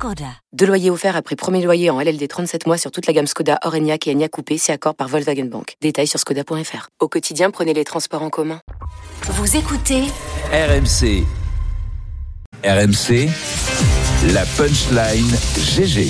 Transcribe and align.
Skoda. 0.00 0.24
Deux 0.54 0.64
loyers 0.64 0.88
offerts 0.88 1.14
après 1.14 1.36
premier 1.36 1.62
loyer 1.62 1.90
en 1.90 2.00
LLD 2.00 2.26
37 2.26 2.66
mois 2.66 2.78
sur 2.78 2.90
toute 2.90 3.06
la 3.06 3.12
gamme 3.12 3.26
Skoda, 3.26 3.58
Orenia 3.66 3.96
et 4.06 4.10
Enya 4.14 4.30
Coupé, 4.30 4.56
c'est 4.56 4.72
accord 4.72 4.94
par 4.94 5.08
Volkswagen 5.08 5.44
Bank. 5.44 5.74
Détails 5.82 6.06
sur 6.06 6.18
skoda.fr. 6.18 6.88
Au 7.00 7.08
quotidien, 7.08 7.50
prenez 7.50 7.74
les 7.74 7.84
transports 7.84 8.22
en 8.22 8.30
commun. 8.30 8.60
Vous 9.28 9.56
écoutez 9.58 10.04
RMC. 10.54 11.22
RMC, 12.64 13.28
la 14.32 14.44
punchline 14.56 15.30
GG. 15.76 16.08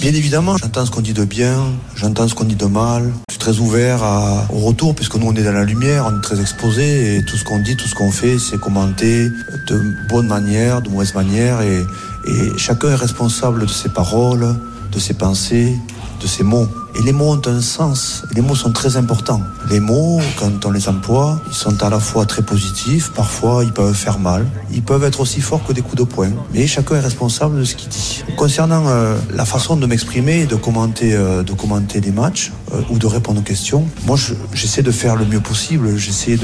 Bien 0.00 0.14
évidemment, 0.14 0.56
j'entends 0.56 0.86
ce 0.86 0.90
qu'on 0.90 1.02
dit 1.02 1.12
de 1.12 1.24
bien, 1.26 1.62
j'entends 1.94 2.28
ce 2.28 2.34
qu'on 2.34 2.44
dit 2.44 2.56
de 2.56 2.64
mal. 2.66 3.12
Je 3.28 3.34
suis 3.34 3.38
très 3.38 3.58
ouvert 3.58 4.02
à- 4.02 4.46
au 4.50 4.60
retour 4.60 4.94
puisque 4.94 5.16
nous 5.16 5.26
on 5.26 5.34
est 5.36 5.42
dans 5.42 5.52
la 5.52 5.64
lumière, 5.64 6.06
on 6.10 6.18
est 6.18 6.22
très 6.22 6.40
exposé 6.40 7.16
et 7.16 7.22
tout 7.24 7.36
ce 7.36 7.44
qu'on 7.44 7.58
dit, 7.58 7.76
tout 7.76 7.86
ce 7.86 7.94
qu'on 7.94 8.10
fait, 8.10 8.38
c'est 8.38 8.58
commenté 8.58 9.28
de 9.68 9.82
bonne 10.08 10.26
manière, 10.26 10.80
de 10.80 10.88
mauvaise 10.88 11.14
manière 11.14 11.60
et, 11.60 11.82
et 12.26 12.56
chacun 12.58 12.90
est 12.90 12.96
responsable 12.96 13.62
de 13.62 13.70
ses 13.70 13.88
paroles, 13.88 14.54
de 14.92 14.98
ses 14.98 15.14
pensées, 15.14 15.76
de 16.20 16.26
ses 16.26 16.42
mots. 16.42 16.68
Et 16.98 17.02
les 17.02 17.12
mots 17.12 17.32
ont 17.34 17.42
un 17.46 17.60
sens, 17.60 18.22
les 18.34 18.40
mots 18.40 18.54
sont 18.54 18.72
très 18.72 18.96
importants. 18.96 19.42
Les 19.68 19.80
mots, 19.80 20.18
quand 20.38 20.64
on 20.64 20.70
les 20.70 20.88
emploie, 20.88 21.38
ils 21.48 21.54
sont 21.54 21.82
à 21.82 21.90
la 21.90 22.00
fois 22.00 22.24
très 22.24 22.40
positifs, 22.42 23.10
parfois 23.12 23.64
ils 23.64 23.72
peuvent 23.72 23.92
faire 23.94 24.18
mal, 24.18 24.46
ils 24.72 24.82
peuvent 24.82 25.04
être 25.04 25.20
aussi 25.20 25.42
forts 25.42 25.62
que 25.64 25.74
des 25.74 25.82
coups 25.82 25.96
de 25.96 26.04
poing, 26.04 26.30
mais 26.54 26.66
chacun 26.66 26.96
est 26.96 27.00
responsable 27.00 27.58
de 27.58 27.64
ce 27.64 27.74
qu'il 27.74 27.90
dit. 27.90 28.24
Concernant 28.36 28.84
euh, 28.88 29.14
la 29.34 29.44
façon 29.44 29.76
de 29.76 29.84
m'exprimer 29.86 30.46
de 30.46 30.56
commenter, 30.56 31.14
euh, 31.14 31.42
de 31.42 31.52
commenter 31.52 32.00
des 32.00 32.12
matchs 32.12 32.50
euh, 32.72 32.80
ou 32.88 32.98
de 32.98 33.06
répondre 33.06 33.40
aux 33.40 33.44
questions, 33.44 33.86
moi 34.06 34.16
je- 34.16 34.32
j'essaie 34.54 34.82
de 34.82 34.90
faire 34.90 35.16
le 35.16 35.26
mieux 35.26 35.40
possible, 35.40 35.96
j'essaie 35.98 36.38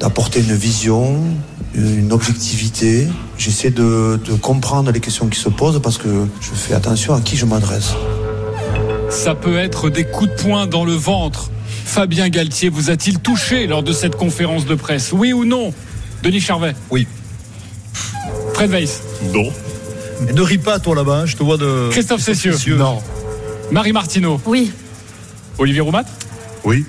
d'apporter 0.00 0.40
une 0.40 0.54
vision, 0.54 1.16
une 1.74 2.12
objectivité, 2.12 3.08
j'essaie 3.38 3.70
de 3.70 4.20
comprendre 4.42 4.90
les 4.92 5.00
questions 5.00 5.28
qui 5.28 5.40
se 5.40 5.48
posent 5.48 5.80
parce 5.82 5.96
que 5.96 6.26
je 6.40 6.50
fais 6.50 6.74
attention 6.74 7.14
à 7.14 7.20
qui 7.22 7.36
je 7.36 7.46
m'adresse. 7.46 7.94
Ça 9.14 9.34
peut 9.34 9.56
être 9.56 9.90
des 9.90 10.04
coups 10.04 10.30
de 10.30 10.42
poing 10.42 10.66
dans 10.66 10.84
le 10.84 10.92
ventre. 10.92 11.50
Fabien 11.84 12.28
Galtier 12.28 12.68
vous 12.68 12.90
a-t-il 12.90 13.20
touché 13.20 13.66
lors 13.66 13.82
de 13.82 13.92
cette 13.92 14.16
conférence 14.16 14.66
de 14.66 14.74
presse? 14.74 15.12
Oui 15.12 15.32
ou 15.32 15.44
non? 15.44 15.72
Denis 16.22 16.40
Charvet? 16.40 16.74
Oui. 16.90 17.06
Fred 18.54 18.70
Weiss? 18.70 19.02
Non. 19.32 19.50
Mais 20.22 20.32
ne 20.32 20.40
ris 20.42 20.58
pas, 20.58 20.78
toi, 20.78 20.94
là-bas. 20.94 21.20
hein, 21.20 21.26
Je 21.26 21.36
te 21.36 21.42
vois 21.42 21.56
de. 21.56 21.88
Christophe 21.90 22.20
Cessieux 22.20 22.54
Non. 22.76 22.98
Marie 23.70 23.92
Martineau? 23.92 24.40
Oui. 24.46 24.72
Olivier 25.58 25.80
Roumat? 25.80 26.04
Oui. 26.64 26.84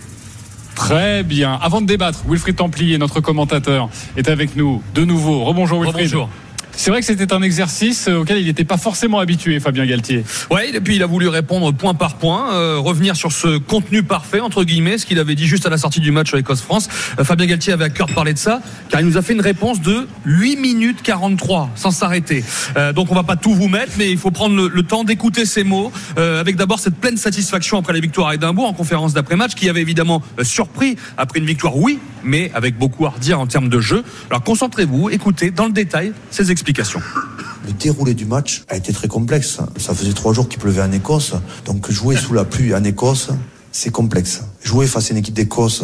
Très 0.75 1.23
bien. 1.23 1.57
Avant 1.61 1.79
de 1.81 1.85
débattre, 1.85 2.19
Wilfried 2.27 2.55
Templier, 2.57 2.97
notre 2.97 3.21
commentateur, 3.21 3.89
est 4.17 4.27
avec 4.29 4.55
nous 4.55 4.81
de 4.93 5.05
nouveau. 5.05 5.43
Rebonjour 5.45 5.81
Wilfried. 5.81 6.07
Rebonjour. 6.07 6.29
C'est 6.77 6.91
vrai 6.91 6.99
que 6.99 7.05
c'était 7.05 7.33
un 7.33 7.41
exercice 7.41 8.07
euh, 8.07 8.17
auquel 8.17 8.37
il 8.37 8.45
n'était 8.45 8.65
pas 8.65 8.77
forcément 8.77 9.19
habitué, 9.19 9.59
Fabien 9.59 9.85
Galtier. 9.85 10.23
Ouais, 10.51 10.69
et 10.69 10.81
puis 10.81 10.97
il 10.97 11.03
a 11.03 11.05
voulu 11.05 11.27
répondre 11.29 11.73
point 11.73 11.93
par 11.93 12.17
point, 12.17 12.53
euh, 12.53 12.77
revenir 12.77 13.15
sur 13.15 13.31
ce 13.31 13.57
contenu 13.57 14.03
parfait 14.03 14.41
entre 14.41 14.63
guillemets, 14.63 14.97
ce 14.97 15.05
qu'il 15.05 15.17
avait 15.19 15.35
dit 15.35 15.47
juste 15.47 15.65
à 15.65 15.69
la 15.69 15.77
sortie 15.77 16.01
du 16.01 16.11
match 16.11 16.33
Écosse-France. 16.33 16.89
Euh, 17.17 17.23
Fabien 17.23 17.45
Galtier 17.45 17.73
avait 17.73 17.85
à 17.85 17.89
cœur 17.89 18.07
de 18.07 18.13
parler 18.13 18.33
de 18.33 18.37
ça, 18.37 18.61
car 18.89 18.99
il 18.99 19.07
nous 19.07 19.17
a 19.17 19.21
fait 19.21 19.33
une 19.33 19.41
réponse 19.41 19.79
de 19.81 20.07
8 20.25 20.57
minutes 20.57 21.01
43 21.01 21.71
sans 21.75 21.91
s'arrêter. 21.91 22.43
Donc 22.93 23.11
on 23.11 23.15
va 23.15 23.23
pas 23.23 23.35
tout 23.35 23.53
vous 23.53 23.67
mettre, 23.67 23.93
mais 23.97 24.11
il 24.11 24.17
faut 24.17 24.31
prendre 24.31 24.67
le, 24.67 24.83
temps 24.83 25.03
d'écouter 25.03 25.45
ces 25.45 25.63
mots, 25.63 25.91
avec 26.17 26.55
d'abord 26.55 26.79
cette 26.79 26.95
pleine 26.95 27.17
satisfaction 27.17 27.77
après 27.77 27.93
la 27.93 27.99
victoire 27.99 28.29
à 28.29 28.35
Édimbourg 28.35 28.67
en 28.67 28.73
conférence 28.73 29.13
d'après-match, 29.13 29.55
qui 29.55 29.69
avait 29.69 29.81
évidemment 29.81 30.21
surpris 30.43 30.95
après 31.17 31.39
une 31.39 31.45
victoire, 31.45 31.77
oui, 31.77 31.99
mais 32.23 32.51
avec 32.53 32.77
beaucoup 32.77 33.05
à 33.05 33.09
redire 33.09 33.39
en 33.39 33.47
termes 33.47 33.69
de 33.69 33.79
jeu. 33.79 34.03
Alors 34.29 34.43
concentrez-vous, 34.43 35.09
écoutez 35.09 35.51
dans 35.51 35.65
le 35.65 35.73
détail 35.73 36.13
ces 36.31 36.51
explications. 36.51 36.64
Le 36.67 37.73
déroulé 37.73 38.13
du 38.13 38.25
match 38.25 38.63
a 38.69 38.75
été 38.75 38.91
très 38.91 39.07
complexe. 39.07 39.59
Ça 39.77 39.93
faisait 39.93 40.13
trois 40.13 40.33
jours 40.33 40.49
qu'il 40.49 40.59
pleuvait 40.59 40.81
en 40.81 40.91
Écosse. 40.91 41.33
Donc 41.65 41.91
jouer 41.91 42.15
sous 42.15 42.33
la 42.33 42.43
pluie 42.43 42.73
en 42.73 42.83
Écosse, 42.83 43.29
c'est 43.71 43.91
complexe. 43.91 44.41
Jouer 44.63 44.87
face 44.87 45.09
à 45.09 45.11
une 45.11 45.17
équipe 45.17 45.35
d'Écosse 45.35 45.83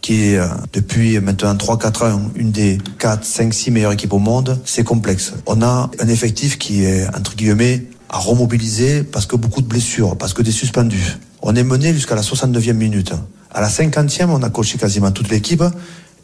qui 0.00 0.30
est 0.30 0.38
euh, 0.38 0.46
depuis 0.72 1.18
maintenant 1.20 1.54
3-4 1.54 2.12
ans 2.12 2.22
une 2.36 2.52
des 2.52 2.78
4, 2.98 3.24
5, 3.24 3.54
6 3.54 3.70
meilleures 3.70 3.92
équipes 3.92 4.12
au 4.12 4.18
monde, 4.18 4.60
c'est 4.64 4.84
complexe. 4.84 5.32
On 5.46 5.62
a 5.62 5.90
un 5.98 6.08
effectif 6.08 6.58
qui 6.58 6.84
est, 6.84 7.06
entre 7.16 7.34
guillemets, 7.34 7.84
à 8.08 8.18
remobiliser 8.18 9.02
parce 9.02 9.26
que 9.26 9.36
beaucoup 9.36 9.62
de 9.62 9.66
blessures, 9.66 10.16
parce 10.16 10.32
que 10.32 10.42
des 10.42 10.52
suspendus. 10.52 11.18
On 11.42 11.54
est 11.54 11.64
mené 11.64 11.92
jusqu'à 11.92 12.14
la 12.14 12.22
69e 12.22 12.72
minute. 12.72 13.12
À 13.52 13.60
la 13.60 13.68
50e, 13.68 14.26
on 14.28 14.42
a 14.42 14.50
coché 14.50 14.78
quasiment 14.78 15.10
toute 15.10 15.28
l'équipe 15.28 15.64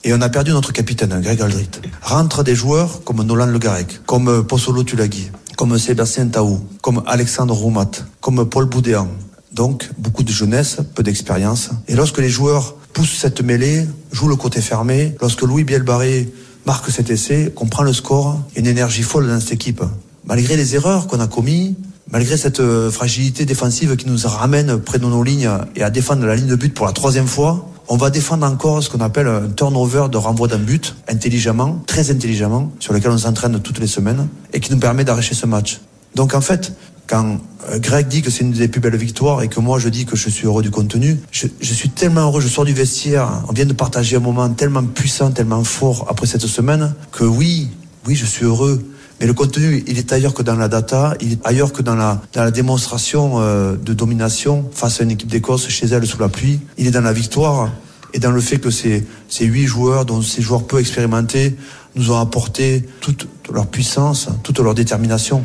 et 0.04 0.12
on 0.12 0.20
a 0.20 0.28
perdu 0.28 0.50
notre 0.50 0.72
capitaine, 0.72 1.20
Greg 1.20 1.40
Aldrit. 1.40 1.68
Rentrent 2.02 2.42
des 2.42 2.54
joueurs 2.54 3.04
comme 3.04 3.22
Nolan 3.22 3.46
Le 3.46 3.58
Garec, 3.58 4.00
comme 4.06 4.44
Possolo 4.44 4.82
Tulagi, 4.82 5.30
comme 5.56 5.78
Sébastien 5.78 6.26
Taou, 6.26 6.60
comme 6.80 7.02
Alexandre 7.06 7.54
Roumat, 7.54 7.90
comme 8.20 8.48
Paul 8.48 8.66
Boudéan. 8.66 9.08
Donc, 9.52 9.90
beaucoup 9.98 10.22
de 10.22 10.32
jeunesse, 10.32 10.78
peu 10.94 11.02
d'expérience. 11.02 11.70
Et 11.86 11.94
lorsque 11.94 12.18
les 12.18 12.30
joueurs 12.30 12.74
poussent 12.92 13.18
cette 13.18 13.42
mêlée, 13.42 13.86
jouent 14.10 14.28
le 14.28 14.36
côté 14.36 14.60
fermé, 14.60 15.14
lorsque 15.20 15.42
Louis 15.42 15.64
Bielbarré 15.64 16.32
marque 16.66 16.90
cet 16.90 17.10
essai, 17.10 17.52
qu'on 17.54 17.66
prend 17.66 17.82
le 17.82 17.92
score, 17.92 18.40
une 18.56 18.66
énergie 18.66 19.02
folle 19.02 19.28
dans 19.28 19.40
cette 19.40 19.52
équipe. 19.52 19.82
Malgré 20.24 20.56
les 20.56 20.74
erreurs 20.74 21.06
qu'on 21.06 21.20
a 21.20 21.26
commises, 21.26 21.74
malgré 22.10 22.36
cette 22.36 22.60
euh, 22.60 22.90
fragilité 22.90 23.44
défensive 23.44 23.96
qui 23.96 24.06
nous 24.08 24.18
ramène 24.24 24.78
près 24.78 24.98
de 24.98 25.04
nos 25.04 25.22
lignes 25.22 25.50
et 25.76 25.82
à 25.82 25.90
défendre 25.90 26.24
la 26.26 26.36
ligne 26.36 26.46
de 26.46 26.56
but 26.56 26.72
pour 26.72 26.86
la 26.86 26.92
troisième 26.92 27.26
fois, 27.26 27.71
on 27.92 27.96
va 27.96 28.08
défendre 28.08 28.46
encore 28.46 28.82
ce 28.82 28.88
qu'on 28.88 29.02
appelle 29.02 29.26
un 29.26 29.50
turnover 29.50 30.06
de 30.10 30.16
renvoi 30.16 30.48
d'un 30.48 30.56
but, 30.56 30.96
intelligemment, 31.08 31.82
très 31.86 32.10
intelligemment, 32.10 32.72
sur 32.80 32.94
lequel 32.94 33.10
on 33.10 33.18
s'entraîne 33.18 33.60
toutes 33.60 33.80
les 33.80 33.86
semaines 33.86 34.28
et 34.54 34.60
qui 34.60 34.72
nous 34.72 34.78
permet 34.78 35.04
d'arracher 35.04 35.34
ce 35.34 35.44
match. 35.44 35.82
Donc 36.14 36.32
en 36.32 36.40
fait, 36.40 36.72
quand 37.06 37.36
euh, 37.68 37.78
Greg 37.78 38.08
dit 38.08 38.22
que 38.22 38.30
c'est 38.30 38.44
une 38.44 38.52
des 38.52 38.68
plus 38.68 38.80
belles 38.80 38.96
victoires 38.96 39.42
et 39.42 39.48
que 39.48 39.60
moi 39.60 39.78
je 39.78 39.90
dis 39.90 40.06
que 40.06 40.16
je 40.16 40.30
suis 40.30 40.46
heureux 40.46 40.62
du 40.62 40.70
contenu, 40.70 41.20
je, 41.30 41.48
je 41.60 41.74
suis 41.74 41.90
tellement 41.90 42.22
heureux, 42.22 42.40
je 42.40 42.48
sors 42.48 42.64
du 42.64 42.72
vestiaire, 42.72 43.28
on 43.50 43.52
vient 43.52 43.66
de 43.66 43.74
partager 43.74 44.16
un 44.16 44.20
moment 44.20 44.48
tellement 44.48 44.84
puissant, 44.84 45.30
tellement 45.30 45.62
fort 45.62 46.06
après 46.08 46.26
cette 46.26 46.46
semaine, 46.46 46.94
que 47.10 47.24
oui, 47.24 47.68
oui, 48.06 48.14
je 48.14 48.24
suis 48.24 48.46
heureux. 48.46 48.82
Mais 49.22 49.28
le 49.28 49.34
contenu, 49.34 49.84
il 49.86 49.98
est 49.98 50.12
ailleurs 50.12 50.34
que 50.34 50.42
dans 50.42 50.56
la 50.56 50.66
data, 50.66 51.14
il 51.20 51.34
est 51.34 51.46
ailleurs 51.46 51.72
que 51.72 51.80
dans 51.80 51.94
la, 51.94 52.20
dans 52.32 52.42
la 52.42 52.50
démonstration 52.50 53.34
euh, 53.36 53.76
de 53.76 53.94
domination 53.94 54.68
face 54.72 55.00
à 55.00 55.04
une 55.04 55.12
équipe 55.12 55.28
d'Écosse 55.28 55.68
chez 55.68 55.86
elle 55.86 56.04
sous 56.04 56.18
la 56.18 56.28
pluie. 56.28 56.58
Il 56.76 56.88
est 56.88 56.90
dans 56.90 57.02
la 57.02 57.12
victoire 57.12 57.70
et 58.12 58.18
dans 58.18 58.32
le 58.32 58.40
fait 58.40 58.58
que 58.58 58.70
ces, 58.70 59.06
ces 59.28 59.44
huit 59.44 59.66
joueurs, 59.66 60.06
dont 60.06 60.22
ces 60.22 60.42
joueurs 60.42 60.66
peu 60.66 60.80
expérimentés, 60.80 61.54
nous 61.94 62.10
ont 62.10 62.18
apporté 62.18 62.82
toute 63.00 63.28
leur 63.52 63.68
puissance, 63.68 64.28
toute 64.42 64.58
leur 64.58 64.74
détermination. 64.74 65.44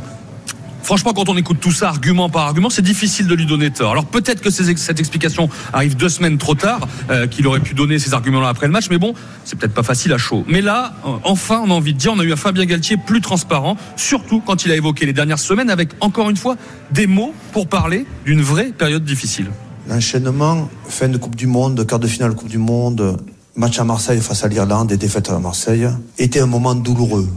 Franchement, 0.88 1.12
quand 1.12 1.28
on 1.28 1.36
écoute 1.36 1.58
tout 1.60 1.74
ça, 1.74 1.90
argument 1.90 2.30
par 2.30 2.44
argument, 2.44 2.70
c'est 2.70 2.82
difficile 2.82 3.28
de 3.28 3.36
lui 3.36 3.46
donner 3.46 3.72
tort. 3.72 3.92
Alors 3.92 4.06
peut-être 4.06 4.42
que 4.42 4.50
cette 4.50 5.00
explication 5.02 5.50
arrive 5.74 5.98
deux 5.98 6.08
semaines 6.08 6.38
trop 6.38 6.56
tard, 6.56 6.88
euh, 7.10 7.28
qu'il 7.28 7.46
aurait 7.46 7.60
pu 7.60 7.74
donner 7.74 8.00
ces 8.00 8.14
arguments-là 8.14 8.48
après 8.48 8.68
le 8.68 8.72
match, 8.72 8.86
mais 8.90 8.98
bon, 8.98 9.14
c'est 9.44 9.60
peut-être 9.60 9.74
pas 9.74 9.84
facile 9.84 10.14
à 10.14 10.18
chaud. 10.18 10.46
Mais 10.48 10.62
là, 10.62 10.94
euh, 11.06 11.10
enfin, 11.26 11.62
on 11.66 11.72
a 11.72 11.74
envie 11.74 11.94
de 11.94 11.98
dire, 11.98 12.14
on 12.16 12.20
a 12.22 12.24
eu 12.24 12.32
un 12.32 12.38
Fabien 12.38 12.64
Galtier 12.64 12.96
plus 12.96 13.20
transparent, 13.20 13.76
surtout 13.98 14.40
quand 14.40 14.64
il 14.64 14.72
a 14.72 14.78
évoqué 14.78 15.06
les 15.06 15.12
dernières 15.12 15.40
semaines 15.40 15.70
avec, 15.70 15.90
encore 16.00 16.30
une 16.30 16.38
fois, 16.38 16.56
des 16.92 17.06
mots 17.06 17.34
pour 17.52 17.68
parler 17.68 18.06
d'une 18.26 18.42
vraie 18.42 18.72
période 18.72 19.04
difficile. 19.04 19.48
L'enchaînement, 19.90 20.70
fin 20.88 21.10
de 21.10 21.18
Coupe 21.18 21.36
du 21.36 21.48
Monde, 21.48 21.86
quart 21.86 22.00
de 22.00 22.08
finale 22.08 22.34
Coupe 22.34 22.48
du 22.48 22.60
Monde, 22.60 23.18
match 23.58 23.78
à 23.78 23.84
Marseille 23.84 24.22
face 24.22 24.46
à 24.46 24.48
l'Irlande 24.48 24.90
et 24.94 24.98
défaite 24.98 25.30
à 25.32 25.38
Marseille, 25.40 25.90
était 26.18 26.40
un 26.40 26.46
moment 26.46 26.76
douloureux 26.76 27.28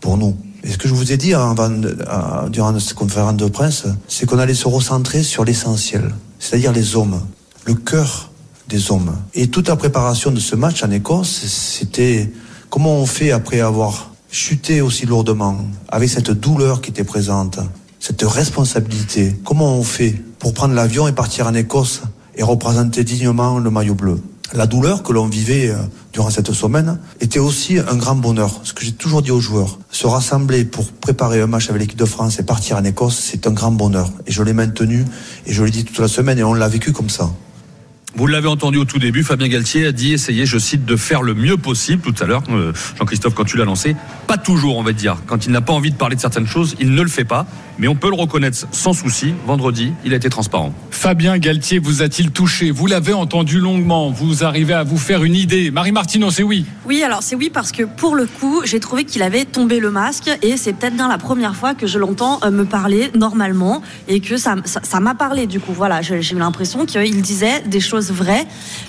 pour 0.00 0.16
nous. 0.16 0.36
Et 0.62 0.70
ce 0.70 0.78
que 0.78 0.88
je 0.88 0.94
vous 0.94 1.12
ai 1.12 1.16
dit 1.16 1.32
avant, 1.34 1.70
durant 2.48 2.78
cette 2.78 2.94
conférence 2.94 3.36
de 3.36 3.46
presse, 3.46 3.84
c'est 4.08 4.26
qu'on 4.26 4.38
allait 4.38 4.54
se 4.54 4.68
recentrer 4.68 5.22
sur 5.22 5.44
l'essentiel, 5.44 6.14
c'est-à-dire 6.38 6.72
les 6.72 6.96
hommes, 6.96 7.20
le 7.64 7.74
cœur 7.74 8.30
des 8.68 8.90
hommes. 8.90 9.16
Et 9.34 9.48
toute 9.48 9.68
la 9.68 9.76
préparation 9.76 10.30
de 10.30 10.40
ce 10.40 10.56
match 10.56 10.82
en 10.82 10.90
Écosse, 10.90 11.44
c'était 11.46 12.30
comment 12.68 12.96
on 12.96 13.06
fait 13.06 13.30
après 13.30 13.60
avoir 13.60 14.10
chuté 14.30 14.80
aussi 14.80 15.06
lourdement, 15.06 15.56
avec 15.88 16.08
cette 16.08 16.30
douleur 16.30 16.80
qui 16.80 16.90
était 16.90 17.04
présente, 17.04 17.58
cette 17.98 18.22
responsabilité. 18.22 19.36
Comment 19.44 19.76
on 19.76 19.82
fait 19.82 20.22
pour 20.38 20.54
prendre 20.54 20.74
l'avion 20.74 21.08
et 21.08 21.12
partir 21.12 21.46
en 21.46 21.54
Écosse 21.54 22.02
et 22.36 22.42
représenter 22.42 23.02
dignement 23.02 23.58
le 23.58 23.70
maillot 23.70 23.94
bleu? 23.94 24.20
La 24.52 24.66
douleur 24.66 25.04
que 25.04 25.12
l'on 25.12 25.28
vivait 25.28 25.68
euh, 25.68 25.76
durant 26.12 26.28
cette 26.28 26.52
semaine 26.52 26.98
était 27.20 27.38
aussi 27.38 27.78
un 27.78 27.94
grand 27.94 28.16
bonheur. 28.16 28.60
Ce 28.64 28.72
que 28.72 28.84
j'ai 28.84 28.90
toujours 28.90 29.22
dit 29.22 29.30
aux 29.30 29.38
joueurs, 29.38 29.78
se 29.92 30.08
rassembler 30.08 30.64
pour 30.64 30.90
préparer 30.90 31.40
un 31.40 31.46
match 31.46 31.70
avec 31.70 31.82
l'équipe 31.82 31.98
de 31.98 32.04
France 32.04 32.40
et 32.40 32.42
partir 32.42 32.76
en 32.76 32.82
Écosse, 32.82 33.16
c'est 33.16 33.46
un 33.46 33.52
grand 33.52 33.70
bonheur. 33.70 34.10
Et 34.26 34.32
je 34.32 34.42
l'ai 34.42 34.52
maintenu 34.52 35.04
et 35.46 35.52
je 35.52 35.62
l'ai 35.62 35.70
dit 35.70 35.84
toute 35.84 36.00
la 36.00 36.08
semaine 36.08 36.38
et 36.38 36.42
on 36.42 36.54
l'a 36.54 36.66
vécu 36.66 36.90
comme 36.90 37.10
ça. 37.10 37.30
Vous 38.16 38.26
l'avez 38.26 38.48
entendu 38.48 38.76
au 38.78 38.84
tout 38.84 38.98
début, 38.98 39.22
Fabien 39.22 39.46
Galtier 39.48 39.86
a 39.86 39.92
dit 39.92 40.12
essayer, 40.12 40.44
je 40.44 40.58
cite, 40.58 40.84
de 40.84 40.96
faire 40.96 41.22
le 41.22 41.32
mieux 41.34 41.56
possible 41.56 42.02
tout 42.02 42.14
à 42.22 42.26
l'heure. 42.26 42.42
Euh, 42.50 42.72
Jean-Christophe, 42.98 43.34
quand 43.34 43.44
tu 43.44 43.56
l'as 43.56 43.64
lancé, 43.64 43.94
pas 44.26 44.36
toujours, 44.36 44.76
on 44.78 44.82
va 44.82 44.92
dire. 44.92 45.18
Quand 45.26 45.46
il 45.46 45.52
n'a 45.52 45.60
pas 45.60 45.72
envie 45.72 45.92
de 45.92 45.96
parler 45.96 46.16
de 46.16 46.20
certaines 46.20 46.46
choses, 46.46 46.74
il 46.80 46.90
ne 46.92 47.02
le 47.02 47.08
fait 47.08 47.24
pas. 47.24 47.46
Mais 47.78 47.88
on 47.88 47.94
peut 47.94 48.08
le 48.10 48.16
reconnaître 48.16 48.66
sans 48.72 48.92
souci. 48.92 49.32
Vendredi, 49.46 49.92
il 50.04 50.12
a 50.12 50.16
été 50.16 50.28
transparent. 50.28 50.74
Fabien 50.90 51.38
Galtier 51.38 51.78
vous 51.78 52.02
a-t-il 52.02 52.30
touché? 52.30 52.70
Vous 52.70 52.86
l'avez 52.86 53.14
entendu 53.14 53.58
longuement. 53.58 54.10
Vous 54.10 54.44
arrivez 54.44 54.74
à 54.74 54.82
vous 54.82 54.98
faire 54.98 55.24
une 55.24 55.34
idée. 55.36 55.70
Marie 55.70 55.92
Martineau, 55.92 56.30
c'est 56.30 56.42
oui. 56.42 56.66
Oui, 56.84 57.02
alors 57.02 57.22
c'est 57.22 57.36
oui 57.36 57.48
parce 57.52 57.72
que 57.72 57.84
pour 57.84 58.16
le 58.16 58.26
coup, 58.26 58.60
j'ai 58.64 58.80
trouvé 58.80 59.04
qu'il 59.04 59.22
avait 59.22 59.46
tombé 59.46 59.80
le 59.80 59.90
masque 59.90 60.30
et 60.42 60.56
c'est 60.58 60.74
peut-être 60.74 60.94
bien 60.96 61.08
la 61.08 61.16
première 61.16 61.54
fois 61.56 61.74
que 61.74 61.86
je 61.86 61.98
l'entends 61.98 62.40
euh, 62.44 62.50
me 62.50 62.64
parler 62.64 63.10
normalement 63.16 63.80
et 64.08 64.20
que 64.20 64.36
ça 64.36 64.56
ça- 64.64 64.80
ça 64.82 65.00
m'a 65.00 65.14
parlé 65.14 65.46
du 65.46 65.58
coup. 65.60 65.72
Voilà, 65.72 66.02
j'ai 66.02 66.20
j'ai 66.20 66.34
eu 66.36 66.38
l'impression 66.38 66.84
qu'il 66.84 67.22
disait 67.22 67.62
des 67.66 67.80
choses 67.80 67.99
vraies. 68.00 68.46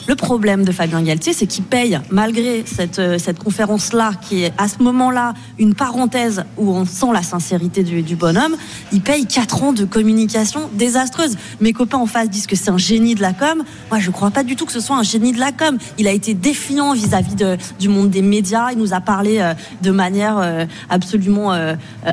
Le 0.07 0.15
problème 0.15 0.63
de 0.63 0.71
Fabien 0.71 1.01
Galtier, 1.01 1.33
c'est 1.33 1.47
qu'il 1.47 1.63
paye, 1.63 1.99
malgré 2.09 2.63
cette, 2.65 2.99
euh, 2.99 3.17
cette 3.19 3.39
conférence-là, 3.39 4.11
qui 4.21 4.43
est 4.43 4.53
à 4.57 4.67
ce 4.67 4.81
moment-là 4.83 5.33
une 5.59 5.73
parenthèse 5.75 6.43
où 6.57 6.71
on 6.71 6.85
sent 6.85 7.07
la 7.13 7.23
sincérité 7.23 7.83
du, 7.83 8.15
bonhomme, 8.15 8.55
il 8.91 9.01
paye 9.01 9.25
4 9.25 9.63
ans 9.63 9.73
de 9.73 9.85
communication 9.85 10.69
désastreuse. 10.73 11.37
Mes 11.59 11.73
copains 11.73 11.97
en 11.97 12.05
face 12.05 12.29
disent 12.29 12.47
que 12.47 12.55
c'est 12.55 12.71
un 12.71 12.77
génie 12.77 13.15
de 13.15 13.21
la 13.21 13.33
com. 13.33 13.63
Moi, 13.89 13.99
je 13.99 14.11
crois 14.11 14.31
pas 14.31 14.43
du 14.43 14.55
tout 14.55 14.65
que 14.65 14.71
ce 14.71 14.79
soit 14.79 14.97
un 14.97 15.03
génie 15.03 15.31
de 15.31 15.39
la 15.39 15.51
com. 15.51 15.77
Il 15.97 16.07
a 16.07 16.11
été 16.11 16.33
défiant 16.33 16.93
vis-à-vis 16.93 17.35
du 17.79 17.89
monde 17.89 18.09
des 18.09 18.21
médias. 18.21 18.71
Il 18.71 18.77
nous 18.77 18.93
a 18.93 19.01
parlé 19.01 19.39
euh, 19.39 19.53
de 19.81 19.91
manière 19.91 20.37
euh, 20.37 20.65
absolument 20.89 21.51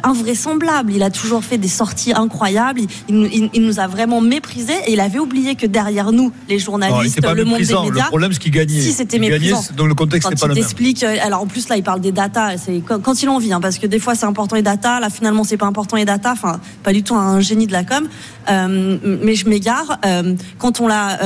invraisemblable. 0.02 0.92
Il 0.92 1.02
a 1.02 1.10
toujours 1.10 1.44
fait 1.44 1.58
des 1.58 1.68
sorties 1.68 2.12
incroyables. 2.12 2.80
Il, 3.08 3.50
il 3.52 3.62
nous- 3.62 3.78
a 3.78 3.86
vraiment 3.86 4.20
méprisés 4.20 4.72
et 4.86 4.92
il 4.94 5.00
avait 5.00 5.18
oublié 5.20 5.54
que 5.54 5.66
derrière 5.66 6.10
nous, 6.10 6.32
les 6.48 6.58
il 6.58 6.87
journalistes, 6.88 7.22
pas 7.22 7.34
le 7.34 7.44
monde 7.44 7.60
des. 7.60 7.64
Le 7.90 8.06
problème, 8.08 8.32
c'est 8.32 8.38
qu'il 8.38 8.52
gagnait. 8.52 8.80
si 8.80 8.92
c'était 8.92 9.18
gagnait, 9.18 9.38
méprisant. 9.38 9.62
donc 9.76 9.88
le 9.88 9.94
contexte 9.94 10.28
n'est 10.30 10.36
pas 10.36 10.46
il 10.46 10.48
le 10.48 10.54
même. 10.54 10.62
t'explique, 10.62 11.02
euh, 11.02 11.16
alors 11.22 11.42
en 11.42 11.46
plus 11.46 11.68
là 11.68 11.76
il 11.76 11.82
parle 11.82 12.00
des 12.00 12.12
data, 12.12 12.56
c'est 12.56 12.80
quand, 12.80 13.22
il 13.22 13.28
en 13.28 13.38
vit, 13.38 13.52
hein, 13.52 13.60
parce 13.60 13.78
que 13.78 13.86
des 13.86 13.98
fois 13.98 14.14
c'est 14.14 14.26
important 14.26 14.56
les 14.56 14.62
data, 14.62 15.00
là 15.00 15.10
finalement 15.10 15.44
c'est 15.44 15.56
pas 15.56 15.66
important 15.66 15.96
les 15.96 16.04
data, 16.04 16.32
enfin 16.32 16.60
pas 16.82 16.92
du 16.92 17.02
tout 17.02 17.14
un 17.14 17.40
génie 17.40 17.66
de 17.66 17.72
la 17.72 17.84
com, 17.84 18.08
Euh, 18.50 18.98
mais 19.22 19.34
je 19.34 19.48
m'égare. 19.48 19.98
euh, 20.06 20.34
quand 20.58 20.80
on 20.80 20.88
l'a, 20.88 21.18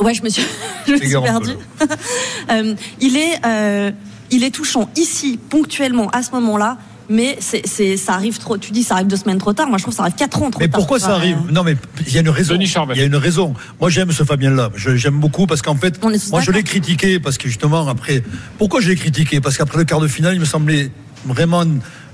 ouais 0.00 0.14
je 0.14 0.22
me 0.22 0.28
suis, 0.28 0.42
je 0.86 0.92
me 0.92 0.96
suis 0.96 1.10
perdue. 1.10 1.56
Il 3.00 3.16
est, 3.16 3.92
il 4.30 4.44
est 4.44 4.50
touchant 4.50 4.88
ici 4.96 5.38
ponctuellement 5.50 6.08
à 6.10 6.22
ce 6.22 6.30
moment-là. 6.32 6.78
Mais 7.12 7.36
c'est, 7.40 7.66
c'est, 7.66 7.96
ça 7.96 8.14
arrive 8.14 8.38
trop. 8.38 8.56
Tu 8.56 8.70
dis 8.70 8.84
ça 8.84 8.94
arrive 8.94 9.08
deux 9.08 9.16
semaines 9.16 9.38
trop 9.38 9.52
tard. 9.52 9.66
Moi, 9.68 9.78
je 9.78 9.82
trouve 9.82 9.92
que 9.92 9.96
ça 9.96 10.04
arrive 10.04 10.14
quatre 10.14 10.40
ans 10.42 10.50
trop 10.50 10.60
Mais 10.60 10.68
tard. 10.68 10.78
pourquoi 10.78 10.98
tu 11.00 11.04
ça 11.06 11.14
arrive 11.16 11.38
Non, 11.50 11.64
mais 11.64 11.76
il 12.06 12.12
y 12.14 12.16
a 12.18 12.20
une 12.20 12.28
raison. 12.28 12.54
Denis 12.54 12.68
Charvet. 12.68 12.94
Il 12.94 13.00
y 13.00 13.02
a 13.02 13.06
une 13.06 13.16
raison. 13.16 13.52
Moi, 13.80 13.90
j'aime 13.90 14.12
ce 14.12 14.22
Fabien-là. 14.22 14.70
Je- 14.76 14.94
J'aime 14.96 15.18
beaucoup 15.18 15.46
parce 15.46 15.60
qu'en 15.60 15.74
fait, 15.76 16.00
moi, 16.30 16.40
je 16.40 16.52
l'ai 16.52 16.62
critiqué 16.62 17.18
parce 17.18 17.36
que 17.36 17.48
justement, 17.48 17.88
après. 17.88 18.22
Pourquoi 18.58 18.80
je 18.80 18.88
l'ai 18.88 18.96
critiqué? 18.96 19.40
Parce 19.40 19.56
qu'après 19.58 19.78
le 19.78 19.84
quart 19.84 20.00
de 20.00 20.06
finale, 20.08 20.34
il 20.34 20.40
me 20.40 20.44
semblait 20.44 20.90
vraiment 21.26 21.64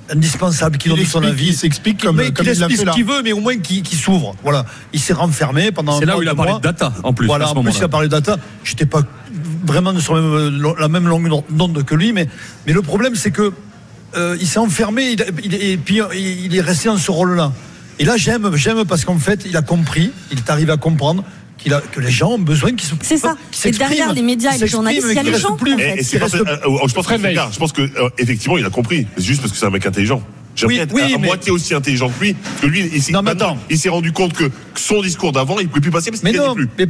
indispensable 0.09 0.79
qu'il 0.79 0.93
Il 0.93 0.97
donne 0.99 1.05
son 1.07 1.23
avis. 1.25 1.49
il 1.49 1.55
s'explique 1.55 2.03
comme- 2.03 2.17
Mais 2.17 2.31
comme 2.31 2.47
il 2.47 2.49
l'a 2.49 2.53
explique 2.67 2.71
fait 2.77 2.83
ce 2.83 2.87
là. 2.87 2.93
qu'il 2.93 3.05
veut, 3.05 3.23
mais 3.23 3.33
au 3.33 3.41
moins 3.41 3.59
qu'il 3.59 3.83
qu'il 3.83 3.99
s'ouvre. 3.99 4.35
Voilà. 4.43 4.65
Il 4.93 5.01
s'est 5.01 5.13
renfermé 5.13 5.73
pendant. 5.73 5.99
C'est 5.99 6.07
là 6.07 6.17
où 6.17 6.23
il 6.23 6.29
a 6.29 6.35
parlé 6.35 6.53
mois. 6.53 6.59
de 6.61 6.65
data, 6.65 6.93
en 7.03 7.13
plus, 7.13 7.27
Voilà. 7.27 7.47
à 7.47 7.49
ce 7.49 7.55
En 7.55 7.63
plus, 7.63 7.77
il 7.77 7.85
a 7.85 7.89
parlé 7.89 8.07
de 8.09 8.13
data. 8.13 8.37
J'étais 8.65 8.87
pas 8.87 9.01
vraiment 9.65 9.99
sur 9.99 10.15
la 10.15 10.21
même, 10.23 10.63
la 10.79 10.89
même 10.89 11.09
longueur 11.09 11.43
d'onde 11.51 11.85
que 11.85 11.95
lui, 11.97 12.13
mais, 12.13 12.29
mais 12.67 12.73
le 12.73 12.83
problème, 12.83 13.17
c'est 13.17 13.33
que 13.33 13.53
euh, 14.17 14.37
il 14.41 14.47
s'est 14.47 14.59
enfermé 14.59 15.13
il, 15.13 15.25
il- 15.45 15.55
et 15.55 15.77
puis 15.77 16.01
euh, 16.01 16.07
il 16.15 16.55
est 16.57 16.61
resté 16.61 16.89
dans 16.89 16.97
ce 16.97 17.11
rôle-là. 17.11 17.53
Et 17.99 18.05
là, 18.05 18.17
j'aime, 18.17 18.55
j'aime 18.57 18.85
parce 18.85 19.05
qu'en 19.05 19.19
fait, 19.19 19.43
il 19.47 19.57
a 19.57 19.63
compris, 19.63 20.11
il 20.31 20.39
est 20.39 20.51
arrivé 20.51 20.73
à 20.73 20.77
comprendre 20.77 21.25
qu'il 21.59 21.73
a, 21.73 21.81
que 21.81 22.01
les 22.01 22.11
gens 22.11 22.33
ont 22.33 22.39
besoin 22.39 22.71
qu'ils 22.73 22.89
se 22.89 22.95
C'est 23.03 23.17
ça. 23.17 23.35
qu'ils 23.51 23.59
Et 23.59 23.63
s'expriment, 23.63 23.89
derrière 23.89 24.13
les 24.13 24.21
médias 24.23 24.55
et 24.55 24.59
les 24.59 24.67
journalistes, 24.67 25.07
il 25.09 25.15
y 25.15 25.19
a 25.19 25.23
les 25.23 25.39
gens, 25.39 25.57
plus. 25.57 25.75
en 25.75 25.79
fait. 25.79 26.01
Et 26.01 26.03
c'est 26.03 26.11
Qu'ils 26.11 26.19
pas- 26.21 26.25
restent- 26.27 26.47
euh, 26.47 26.79
je 26.89 26.93
pense 26.95 27.07
que 27.07 27.19
c'est. 27.19 27.35
Je 27.35 27.59
pense 27.59 27.73
que 27.73 27.81
euh, 27.83 28.09
effectivement, 28.19 28.59
il 28.59 28.65
a 28.67 28.71
compris. 28.71 29.07
C'est 29.17 29.25
juste 29.25 29.41
parce 29.41 29.53
que 29.53 29.59
c'est 29.59 29.65
un 29.67 29.71
mec 29.71 29.87
intelligent. 29.87 30.23
J'ai 30.57 30.67
Oui, 30.67 30.81
oui, 30.93 31.03
à 31.15 31.19
mais- 31.19 31.27
moitié 31.27 31.53
aussi 31.53 31.75
intelligent 31.75 32.09
que 32.09 32.25
lui. 32.25 32.33
Parce 32.35 32.61
que 32.63 32.67
lui, 32.67 32.91
il 32.93 33.03
s'est 33.03 33.13
Non, 33.13 33.21
mais 33.23 33.33
maintenant, 33.33 33.49
attends. 33.51 33.59
il 33.69 33.79
s'est 33.79 33.91
rendu 33.91 34.11
compte 34.13 34.33
que 34.33 34.51
son 34.75 35.03
discours 35.03 35.31
d'avant, 35.31 35.59
il 35.61 35.69
pouvait 35.69 35.83
plus 35.83 35.91
passer 35.91 36.11
parce 36.11 36.23
qu'il 36.23 36.35
non, 36.35 36.55
plus. 36.55 36.69
mais 36.79 36.87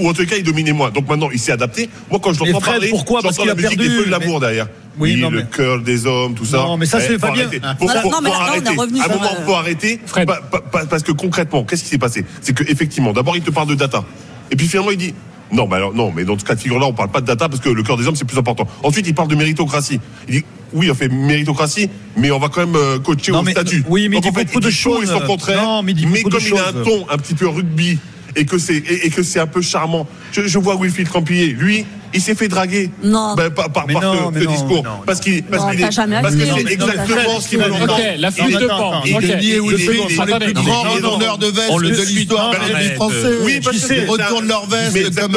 Ou 0.00 0.08
en 0.08 0.12
tout 0.12 0.24
cas, 0.26 0.36
il 0.36 0.44
dominait 0.44 0.72
moins. 0.72 0.90
Donc 0.90 1.08
maintenant, 1.08 1.28
il 1.32 1.38
s'est 1.40 1.50
adapté. 1.52 1.90
Moi, 2.08 2.20
quand 2.22 2.32
je 2.32 2.38
l'entends 2.38 2.60
Fred, 2.60 2.74
parler, 2.74 2.88
pourquoi? 2.90 3.20
Parce 3.20 3.34
j'entends 3.34 3.42
qu'il 3.42 3.46
la 3.48 3.52
a 3.52 3.56
musique 3.56 3.78
perdu, 3.78 3.88
des 3.92 3.96
feux 4.00 4.06
de 4.06 4.10
l'amour 4.12 4.40
mais- 4.40 4.46
derrière. 4.46 4.68
Oui, 4.98 5.14
Oui, 5.14 5.20
non, 5.20 5.30
le 5.30 5.38
mais- 5.38 5.46
cœur 5.56 5.80
des 5.80 6.06
hommes, 6.06 6.34
tout 6.34 6.44
ça. 6.44 6.58
Non, 6.58 6.76
mais 6.76 6.86
ça, 6.86 6.98
Eh, 7.00 7.06
c'est 7.18 7.24
arrêter. 7.24 7.60
Ah. 7.62 7.74
Faut- 7.78 7.84
Voilà, 7.86 8.02
faut- 8.02 8.10
non, 8.10 8.18
mais 8.22 8.30
faut 8.30 8.38
là, 8.38 8.38
là, 8.38 8.44
on 8.44 8.54
est 8.54 8.66
arrêter. 8.68 8.80
revenu 8.80 9.00
À 9.00 9.04
un 9.04 9.08
moment, 9.08 9.24
euh, 9.40 9.44
faut 9.46 9.54
arrêter. 9.54 10.00
Fred. 10.06 10.26
Pa- 10.26 10.40
pa- 10.50 10.60
pa- 10.60 10.86
Parce 10.86 11.02
que 11.02 11.12
concrètement, 11.12 11.64
qu'est-ce 11.64 11.82
qui 11.84 11.88
s'est 11.88 11.98
passé? 11.98 12.24
C'est 12.42 12.52
que 12.54 12.64
effectivement, 12.70 13.12
d'abord, 13.12 13.36
il 13.36 13.42
te 13.42 13.50
parle 13.50 13.68
de 13.68 13.74
data. 13.74 14.04
Et 14.52 14.56
puis 14.56 14.68
finalement, 14.68 14.90
il 14.92 14.98
dit. 14.98 15.14
Non, 15.52 15.66
mais 15.66 15.76
alors, 15.76 15.92
non, 15.92 16.12
mais 16.14 16.24
dans 16.24 16.38
ce 16.38 16.44
cas 16.44 16.54
de 16.54 16.60
figure-là, 16.60 16.86
on 16.86 16.92
parle 16.92 17.10
pas 17.10 17.20
de 17.20 17.26
data 17.26 17.48
parce 17.48 17.60
que 17.60 17.68
le 17.70 17.82
cœur 17.82 17.96
des 17.96 18.06
hommes, 18.06 18.14
c'est 18.14 18.24
plus 18.24 18.38
important. 18.38 18.68
Ensuite, 18.84 19.04
il 19.08 19.14
parle 19.14 19.26
de 19.26 19.34
méritocratie. 19.34 19.98
Il 20.28 20.34
dit, 20.36 20.44
oui, 20.72 20.90
on 20.90 20.94
fait 20.94 21.08
méritocratie, 21.08 21.88
mais 22.16 22.30
on 22.30 22.38
va 22.38 22.48
quand 22.48 22.66
même 22.66 22.76
euh, 22.76 22.98
coacher 22.98 23.32
Non, 23.32 23.40
au 23.40 23.42
mais- 23.42 23.52
statut. 23.52 23.84
oui, 23.88 24.08
mais 24.08 24.16
il 24.16 24.20
Donc, 24.20 24.26
en 24.26 24.30
dit 24.30 24.38
fait, 24.38 24.44
beaucoup 24.46 24.60
de 24.60 24.68
dit 24.68 24.74
et 24.74 24.76
choses. 24.76 25.08
son 25.10 25.20
contraire. 25.20 25.62
Non, 25.62 25.82
mais 25.82 25.92
il 25.92 25.94
dit 25.96 26.06
beaucoup 26.06 26.30
comme 26.30 26.40
de 26.40 26.46
il 26.46 26.54
a 26.58 26.68
un 26.68 26.72
ton 26.84 27.06
un 27.10 27.16
petit 27.18 27.34
peu 27.34 27.48
rugby 27.48 27.98
et 28.36 28.44
que 28.44 28.58
c'est 28.58 28.76
et, 28.76 29.06
et 29.06 29.10
que 29.10 29.22
c'est 29.22 29.40
un 29.40 29.46
peu 29.46 29.60
charmant. 29.62 30.06
Je, 30.32 30.42
je 30.46 30.58
vois 30.58 30.76
Wilfried 30.80 31.08
Campillier, 31.08 31.48
lui, 31.48 31.84
il 32.14 32.20
s'est 32.20 32.34
fait 32.34 32.48
draguer. 32.48 32.90
Non. 33.02 33.34
Ben, 33.34 33.50
par 33.50 33.70
par, 33.72 33.86
par 33.86 34.02
non, 34.02 34.32
ce, 34.32 34.38
ce 34.40 34.44
non, 34.44 34.50
discours. 34.52 34.84
non, 34.84 34.90
parce 35.06 35.20
qu'il 35.20 35.42
parce 35.44 35.64
Non, 35.64 35.70
qu'il 35.70 35.80
t'as 35.80 35.88
est 35.88 35.92
jamais 35.92 36.22
parce 36.22 36.34
que 36.34 36.44
c'est 36.44 36.72
exactement 36.72 37.40
ce 37.40 37.48
qu'il 37.48 37.58
veut 37.58 37.72
entendre. 37.72 37.96
la 38.18 38.30
Non, 38.30 38.60
de 38.60 38.66
pan. 38.66 38.74
attends, 38.90 39.02
Il 39.06 39.16
Ok. 39.16 39.22
est 39.24 39.36
lié 39.36 39.52
il 39.54 39.60
ou 39.60 39.70
est- 39.70 39.76
les 39.76 39.84
il 39.84 39.90
est- 39.90 40.14
sont 40.16 40.24
les 40.24 40.32
attendez, 40.32 40.52
plus 40.52 40.62
non, 40.64 40.82
retourneurs 40.82 41.38
de 41.38 41.46
veste 41.46 41.78
le 41.78 41.90
de 41.90 42.02
l'histoire 42.02 42.50
du 42.50 42.56
rugby 42.56 42.94
français. 42.94 43.16
Oui, 43.44 43.60
parce 43.62 43.76
Qui 43.76 43.82
que 43.82 43.88
sait, 43.88 43.94
c'est- 44.00 44.06
retourne 44.06 44.46
leur 44.48 44.66
veste 44.66 44.92
Mais 44.94 45.02
comme. 45.22 45.36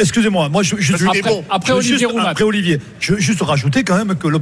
Excusez-moi, 0.00 0.48
moi 0.48 0.62
je, 0.62 0.74
bon. 1.22 1.44
Après 1.50 1.72
Olivier 1.72 1.98
juste- 1.98 2.10
Roumat. 2.10 2.28
après 2.28 2.44
Olivier, 2.44 2.78
je 3.00 3.14
veux 3.14 3.20
juste 3.20 3.42
rajouter 3.42 3.82
quand 3.84 3.96
même 3.96 4.14
que 4.16 4.28
le- 4.28 4.40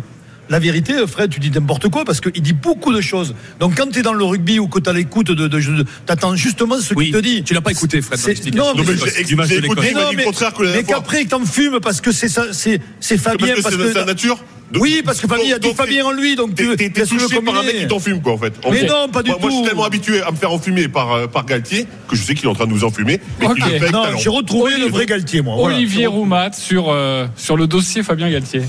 la 0.51 0.59
vérité, 0.59 0.93
Fred, 1.07 1.31
tu 1.31 1.41
dis 1.41 1.51
n'importe 1.51 1.89
quoi 1.89 2.05
parce 2.05 2.21
qu'il 2.21 2.43
dit 2.43 2.53
beaucoup 2.53 2.93
de 2.93 3.01
choses. 3.01 3.35
Donc 3.61 3.77
quand 3.77 3.91
tu 3.91 4.01
es 4.01 4.03
dans 4.03 4.13
le 4.13 4.25
rugby 4.25 4.59
ou 4.59 4.67
que 4.69 4.81
tu 4.81 4.91
as 4.91 4.93
l'écoute 4.93 5.29
de, 5.29 5.47
de, 5.47 5.59
de- 5.61 5.85
t'attends 6.05 6.35
justement 6.37 6.79
ce 6.81 6.93
Oui, 6.95 7.07
qu'il 7.07 7.15
te 7.15 7.21
dit. 7.21 7.43
tu 7.45 7.55
l'as 7.55 7.61
pas 7.61 7.71
écouté, 7.71 8.03
Fred. 8.03 8.19
Non, 8.55 8.75
Non, 8.75 8.83
mais, 8.87 8.95
mais 9.37 10.17
Du 10.17 10.25
contraire 10.25 10.53
que 10.53 10.83
qu'après 10.83 11.25
t'en 11.25 11.45
fumes 11.45 11.79
parce 11.81 12.01
que 12.01 12.13
c'est 12.13 12.29
ça, 12.29 12.47
c'est 12.53 12.81
c'est 13.01 13.17
Fabien 13.17 13.55
Parce 13.63 13.75
que 13.77 13.87
c'est 13.87 13.93
sa 13.95 14.05
nature. 14.05 14.39
Donc- 14.73 14.83
Oui, 14.85 15.03
parce 15.05 15.21
que 15.21 15.27
Fabien 15.27 15.57
a 15.57 15.59
dit 15.59 15.67
donc- 15.69 15.77
Fabien 15.77 16.05
en 16.07 16.13
lui, 16.13 16.37
donc 16.37 16.55
T'es 16.55 16.63
tu 16.63 16.77
t'es- 16.77 16.91
t'es 16.91 17.01
laisse-le 17.01 17.19
touché 17.19 17.41
par 17.41 17.57
un 17.59 17.63
mec 17.65 17.81
qui 17.81 17.89
t'enfume, 17.89 18.21
quoi, 18.23 18.35
en 18.35 18.39
fait. 18.39 18.53
Mais 18.71 18.85
non, 18.85 19.09
pas 19.09 19.25
du 19.25 19.31
moi, 19.31 19.39
Moi, 19.41 19.51
je 19.51 19.55
tout. 19.57 19.61
suis 19.63 19.69
tellement 19.69 19.85
habitué 19.85 20.23
à 20.23 20.31
me 20.31 20.37
faire 20.37 20.53
enfumer 20.53 20.87
par, 20.87 21.13
euh, 21.13 21.27
par 21.27 21.45
Galtier 21.45 21.87
que 22.09 22.15
je 22.15 22.23
sais 22.23 22.35
qu'il 22.37 22.45
est 22.45 22.49
en 22.49 22.55
train 22.55 22.67
de 22.67 22.71
nous 22.73 22.85
enfumer. 22.85 23.21
Mais 23.41 23.91
Non, 23.91 24.05
j'ai 24.17 24.29
retrouvé 24.31 24.77
le 24.79 24.87
vrai 24.87 25.07
Galtier, 25.07 25.43
moi. 25.43 25.57
Voilà. 25.57 25.77
Olivier 25.77 26.07
Roumat 26.07 26.53
sur, 26.53 26.89
euh, 26.89 27.27
sur 27.37 27.57
le 27.57 27.67
dossier 27.67 28.05
Fabien 28.05 28.31
Galtier. 28.31 28.63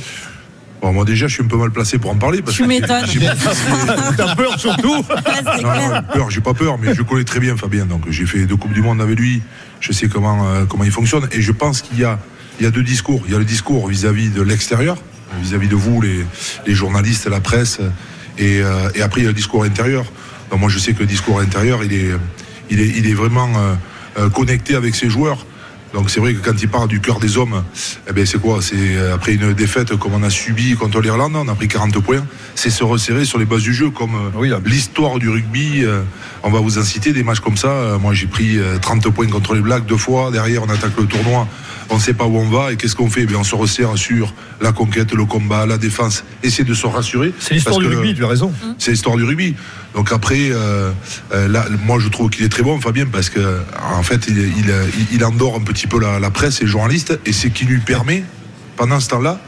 Bon, 0.81 0.91
moi 0.93 1.05
déjà, 1.05 1.27
je 1.27 1.33
suis 1.35 1.43
un 1.43 1.47
peu 1.47 1.57
mal 1.57 1.69
placé 1.71 1.97
pour 1.99 2.09
en 2.11 2.15
parler. 2.15 2.41
Parce 2.41 2.55
Tu 2.57 2.63
que 2.63 2.67
m'étonnes. 2.67 3.05
j'ai- 3.07 3.19
T'as 4.17 4.35
peur 4.35 4.59
surtout 4.59 4.95
Non, 5.61 5.89
non, 5.89 6.01
peur, 6.13 6.29
j'ai 6.31 6.41
pas 6.41 6.53
peur, 6.55 6.77
mais 6.79 6.95
je 6.95 7.03
connais 7.03 7.23
très 7.23 7.39
bien 7.39 7.55
Fabien. 7.55 7.85
Donc 7.85 8.05
j'ai 8.09 8.25
fait 8.25 8.45
deux 8.45 8.55
coupes 8.55 8.73
du 8.73 8.81
monde 8.81 8.99
avec 9.01 9.19
lui. 9.19 9.41
Je 9.79 9.91
sais 9.91 10.07
comment 10.07 10.47
euh, 10.47 10.65
comment 10.65 10.83
il 10.83 10.91
fonctionne. 10.91 11.27
Et 11.31 11.41
je 11.41 11.51
pense 11.51 11.81
qu'il 11.81 11.99
y 11.99 12.03
a 12.03 12.19
il 12.59 12.63
y 12.63 12.67
a 12.67 12.71
deux 12.71 12.83
discours. 12.83 13.21
Il 13.27 13.31
y 13.31 13.35
a 13.35 13.39
le 13.39 13.45
discours 13.45 13.87
vis-à-vis 13.87 14.29
de 14.29 14.41
l'extérieur, 14.41 14.97
vis-à-vis 15.41 15.67
de 15.67 15.75
vous, 15.75 16.01
les, 16.01 16.25
les 16.67 16.73
journalistes, 16.73 17.27
la 17.27 17.39
presse, 17.39 17.79
et, 18.37 18.59
euh, 18.61 18.89
et 18.95 19.01
après 19.01 19.21
il 19.21 19.23
y 19.23 19.27
a 19.27 19.29
le 19.29 19.35
discours 19.35 19.63
intérieur. 19.63 20.05
Donc 20.49 20.59
moi 20.61 20.69
je 20.69 20.79
sais 20.79 20.93
que 20.93 20.99
le 20.99 21.05
discours 21.05 21.39
intérieur, 21.39 21.83
il 21.83 21.93
est 21.93 22.09
il 22.71 22.79
est 22.81 22.87
il 22.87 23.07
est 23.07 23.13
vraiment 23.13 23.49
euh, 23.55 23.73
euh, 24.17 24.29
connecté 24.29 24.73
avec 24.75 24.95
ses 24.95 25.09
joueurs. 25.11 25.45
Donc 25.93 26.09
c'est 26.09 26.19
vrai 26.21 26.33
que 26.33 26.39
quand 26.39 26.55
il 26.61 26.69
parle 26.69 26.87
du 26.87 27.01
cœur 27.01 27.19
des 27.19 27.37
hommes, 27.37 27.63
eh 28.09 28.13
ben 28.13 28.25
c'est 28.25 28.39
quoi? 28.39 28.59
C'est 28.61 28.75
euh, 28.77 29.13
après 29.13 29.33
une 29.33 29.53
défaite 29.53 29.95
comme 29.97 30.13
on 30.13 30.23
a 30.23 30.29
subi 30.29 30.75
contre 30.75 31.01
l'Irlande, 31.01 31.33
on 31.35 31.47
a 31.49 31.55
pris 31.55 31.67
40 31.67 31.99
points. 31.99 32.25
C'est 32.55 32.69
se 32.69 32.83
resserrer 32.83 33.25
sur 33.25 33.39
les 33.39 33.45
bases 33.45 33.63
du 33.63 33.73
jeu, 33.73 33.89
comme 33.89 34.15
euh, 34.15 34.29
Oui, 34.35 34.49
là. 34.49 34.59
l'histoire 34.65 35.19
du 35.19 35.29
rugby. 35.29 35.83
euh, 35.83 36.01
on 36.43 36.49
va 36.49 36.59
vous 36.59 36.77
en 36.79 36.83
citer 36.83 37.11
des 37.13 37.23
matchs 37.23 37.39
comme 37.41 37.57
ça. 37.57 37.97
Moi 38.01 38.13
j'ai 38.13 38.27
pris 38.27 38.57
euh, 38.57 38.77
30 38.79 39.09
points 39.09 39.27
contre 39.27 39.53
les 39.53 39.61
Blacks 39.61 39.85
deux 39.85 39.97
fois. 39.97 40.31
Derrière 40.31 40.63
on 40.63 40.69
attaque 40.69 40.93
le 40.97 41.05
tournoi. 41.05 41.47
On 41.89 41.95
ne 41.97 42.01
sait 42.01 42.13
pas 42.13 42.23
où 42.25 42.37
on 42.37 42.47
va 42.49 42.71
et 42.71 42.77
qu'est-ce 42.77 42.95
qu'on 42.95 43.09
fait? 43.09 43.25
Ben, 43.25 43.35
On 43.35 43.43
se 43.43 43.53
resserre 43.53 43.97
sur 43.97 44.33
la 44.61 44.71
conquête, 44.71 45.11
le 45.13 45.25
combat, 45.25 45.65
la 45.65 45.77
défense. 45.77 46.23
Essayer 46.41 46.63
de 46.63 46.73
se 46.73 46.87
rassurer. 46.87 47.33
C'est 47.37 47.53
l'histoire 47.55 47.79
du 47.79 47.87
rugby, 47.87 48.13
tu 48.15 48.23
as 48.23 48.27
raison. 48.29 48.53
c'est 48.77 48.91
l'histoire 48.91 49.17
du 49.17 49.25
rugby. 49.25 49.55
Donc 49.93 50.13
après, 50.13 50.51
euh, 50.51 50.91
là, 51.33 51.65
moi 51.85 51.99
je 51.99 52.07
trouve 52.07 52.29
qu'il 52.29 52.45
est 52.45 52.49
très 52.49 52.63
bon, 52.63 52.79
Fabien, 52.79 53.05
parce 53.11 53.29
que 53.29 53.39
en 53.93 54.03
fait, 54.03 54.25
il, 54.29 54.37
il, 54.37 54.73
il- 54.99 55.07
il 55.15 55.25
endort 55.25 55.55
un 55.57 55.59
petit 55.63 55.80
peu 55.87 55.99
la, 55.99 56.29
presse 56.29 56.61
et 56.61 56.65
les 56.65 56.69
journalistes, 56.69 57.19
et 57.25 57.33
c'est 57.33 57.49
qui 57.49 57.65
lui 57.65 57.79
permet, 57.79 58.23
pendant 58.75 58.99
ce 58.99 59.09
temps-là, 59.09 59.39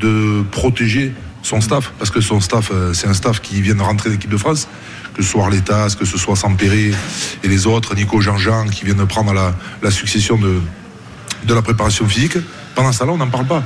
de 0.00 0.42
protéger 0.50 1.12
son 1.42 1.60
staff, 1.60 1.92
parce 1.98 2.10
que 2.10 2.20
son 2.20 2.40
staff, 2.40 2.70
euh, 2.72 2.92
c'est 2.92 3.08
un 3.08 3.14
staff 3.14 3.40
qui 3.40 3.60
vient 3.62 3.74
de 3.74 3.82
rentrer 3.82 4.10
d'équipe 4.10 4.30
de 4.30 4.36
France, 4.36 4.68
que 5.14 5.22
ce 5.22 5.30
soit 5.30 5.44
Arletas, 5.44 5.96
que 5.98 6.04
ce 6.04 6.16
soit 6.16 6.36
Sampéré 6.36 6.92
et 7.42 7.48
les 7.48 7.66
autres, 7.66 7.94
Nico 7.94 8.20
Jean-Jean, 8.20 8.68
qui 8.68 8.84
viennent 8.84 8.96
de 8.96 9.04
prendre 9.04 9.32
la, 9.32 9.90
succession 9.90 10.38
de, 10.38 10.60
la 11.52 11.62
préparation 11.62 12.06
physique. 12.06 12.38
Pendant 12.74 12.92
ce 12.92 13.00
temps-là, 13.00 13.12
on 13.12 13.18
n'en 13.18 13.28
parle 13.28 13.46
pas. 13.46 13.62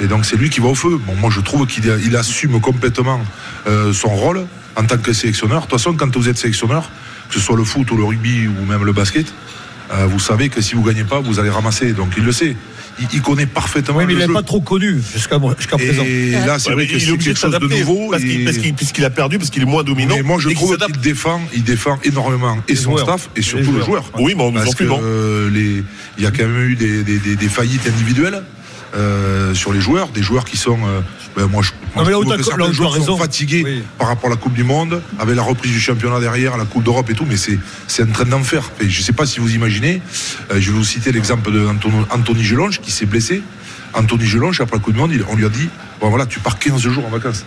Et 0.00 0.06
donc 0.06 0.24
c'est 0.24 0.36
lui 0.36 0.50
qui 0.50 0.60
va 0.60 0.68
au 0.68 0.74
feu. 0.74 1.00
Bon, 1.06 1.14
moi 1.16 1.30
je 1.30 1.40
trouve 1.40 1.66
qu'il 1.66 2.16
assume 2.16 2.60
complètement 2.60 3.20
euh, 3.66 3.92
son 3.92 4.08
rôle 4.08 4.46
en 4.76 4.84
tant 4.84 4.98
que 4.98 5.12
sélectionneur. 5.12 5.62
De 5.62 5.66
toute 5.66 5.78
façon, 5.78 5.94
quand 5.94 6.14
vous 6.14 6.28
êtes 6.28 6.38
sélectionneur, 6.38 6.90
que 7.28 7.34
ce 7.34 7.40
soit 7.40 7.56
le 7.56 7.64
foot 7.64 7.90
ou 7.90 7.96
le 7.96 8.04
rugby 8.04 8.46
ou 8.46 8.64
même 8.66 8.84
le 8.84 8.92
basket, 8.92 9.26
euh, 9.92 10.06
vous 10.06 10.18
savez 10.18 10.48
que 10.48 10.60
si 10.60 10.74
vous 10.74 10.82
gagnez 10.82 11.04
pas, 11.04 11.20
vous 11.20 11.38
allez 11.38 11.50
ramasser. 11.50 11.92
Donc 11.92 12.08
il 12.16 12.24
le 12.24 12.32
sait. 12.32 12.56
Il, 12.98 13.06
il 13.12 13.20
connaît 13.20 13.44
parfaitement 13.44 13.96
Oui, 13.98 14.04
mais 14.06 14.14
le 14.14 14.20
il 14.22 14.26
n'est 14.28 14.32
pas 14.32 14.42
trop 14.42 14.60
connu 14.62 14.98
jusqu'à 15.14 15.38
jusqu'à 15.58 15.76
présent. 15.76 16.02
Et 16.02 16.30
là, 16.30 16.58
c'est 16.58 16.70
Ouais, 16.70 16.74
vrai 16.76 16.86
que 16.86 16.98
c'est 16.98 17.18
quelque 17.18 17.34
chose 17.38 17.52
de 17.60 17.66
nouveau. 17.68 18.08
parce 18.10 18.22
qu'il- 18.22 18.40
et- 18.40 18.44
parce 18.44 18.56
qu'il- 18.56 18.72
puisqu'il 18.72 19.04
a 19.04 19.10
perdu, 19.10 19.36
parce 19.38 19.50
qu'il 19.50 19.60
est 19.62 19.66
moins 19.66 19.84
dominant. 19.84 20.14
mais 20.16 20.22
moi, 20.22 20.38
je 20.40 20.48
qu'il 20.48 20.56
trouve 20.56 20.78
qu'il 20.78 20.96
défend, 20.98 21.40
il 21.54 21.62
défend 21.62 21.98
énormément 22.04 22.56
et 22.68 22.72
Les 22.72 22.76
son 22.76 22.92
joueurs. 22.92 23.04
staff 23.04 23.28
et 23.36 23.40
Les 23.40 23.42
surtout 23.42 23.72
le 23.72 23.82
joueur. 23.82 24.10
Oui, 24.18 24.32
mais 24.34 24.42
en 24.44 24.50
nous 24.50 24.60
en 24.60 24.62
Parce 24.62 24.70
que 24.74 24.76
plus 24.84 24.86
bon. 24.88 24.98
euh, 25.02 25.50
les, 25.50 25.84
il 26.16 26.24
y 26.24 26.26
a 26.26 26.30
quand 26.30 26.44
même 26.46 26.70
eu 26.70 26.74
des, 26.76 27.02
des- 27.02 27.18
des- 27.18 27.36
des 27.36 27.48
faillites 27.50 27.86
individuelles 27.86 28.42
euh, 28.96 29.54
sur 29.54 29.72
les 29.72 29.80
joueurs, 29.80 30.08
des 30.08 30.22
joueurs 30.22 30.44
qui 30.44 30.56
sont. 30.56 30.78
euh, 30.86 31.00
ben, 31.36 31.46
moi, 31.46 31.62
je, 31.62 31.70
moi, 31.94 32.04
Non, 32.04 32.10
là 32.22 32.36
que 32.38 32.58
là 32.58 32.72
joueurs 32.72 32.96
sont 32.96 33.16
fatigués 33.18 33.62
Oui. 33.64 33.82
par 33.98 34.08
rapport 34.08 34.28
à 34.28 34.30
la 34.30 34.36
Coupe 34.36 34.54
du 34.54 34.64
Monde, 34.64 35.02
avec 35.18 35.36
la 35.36 35.42
reprise 35.42 35.72
du 35.72 35.80
championnat 35.80 36.18
derrière, 36.20 36.56
la 36.56 36.64
Coupe 36.64 36.82
d'Europe 36.84 37.10
et 37.10 37.14
tout, 37.14 37.26
mais 37.28 37.36
c'est 37.36 38.02
un 38.02 38.06
train 38.06 38.24
d'enfer. 38.24 38.70
Et 38.80 38.88
je 38.88 39.00
ne 39.00 39.04
sais 39.04 39.12
pas 39.12 39.26
si 39.26 39.38
vous 39.40 39.54
imaginez. 39.54 40.00
euh, 40.50 40.60
je 40.60 40.70
vais 40.70 40.76
vous 40.78 40.84
citer 40.84 41.12
l'exemple 41.12 41.52
de 41.52 41.66
Anton- 41.66 42.06
Anthony 42.10 42.42
Gelonge 42.44 42.80
qui 42.80 42.90
s'est 42.90 43.06
blessé. 43.06 43.42
Anthony 43.94 44.26
Gelonge, 44.26 44.60
après 44.60 44.76
la 44.76 44.82
Coupe 44.82 44.94
du 44.94 45.00
Monde, 45.00 45.12
on 45.28 45.36
lui 45.36 45.44
a 45.44 45.48
dit 45.50 45.68
bon 46.00 46.08
voilà, 46.08 46.26
tu 46.26 46.40
pars 46.40 46.58
15 46.58 46.80
jours 46.88 47.04
en 47.06 47.10
vacances. 47.10 47.44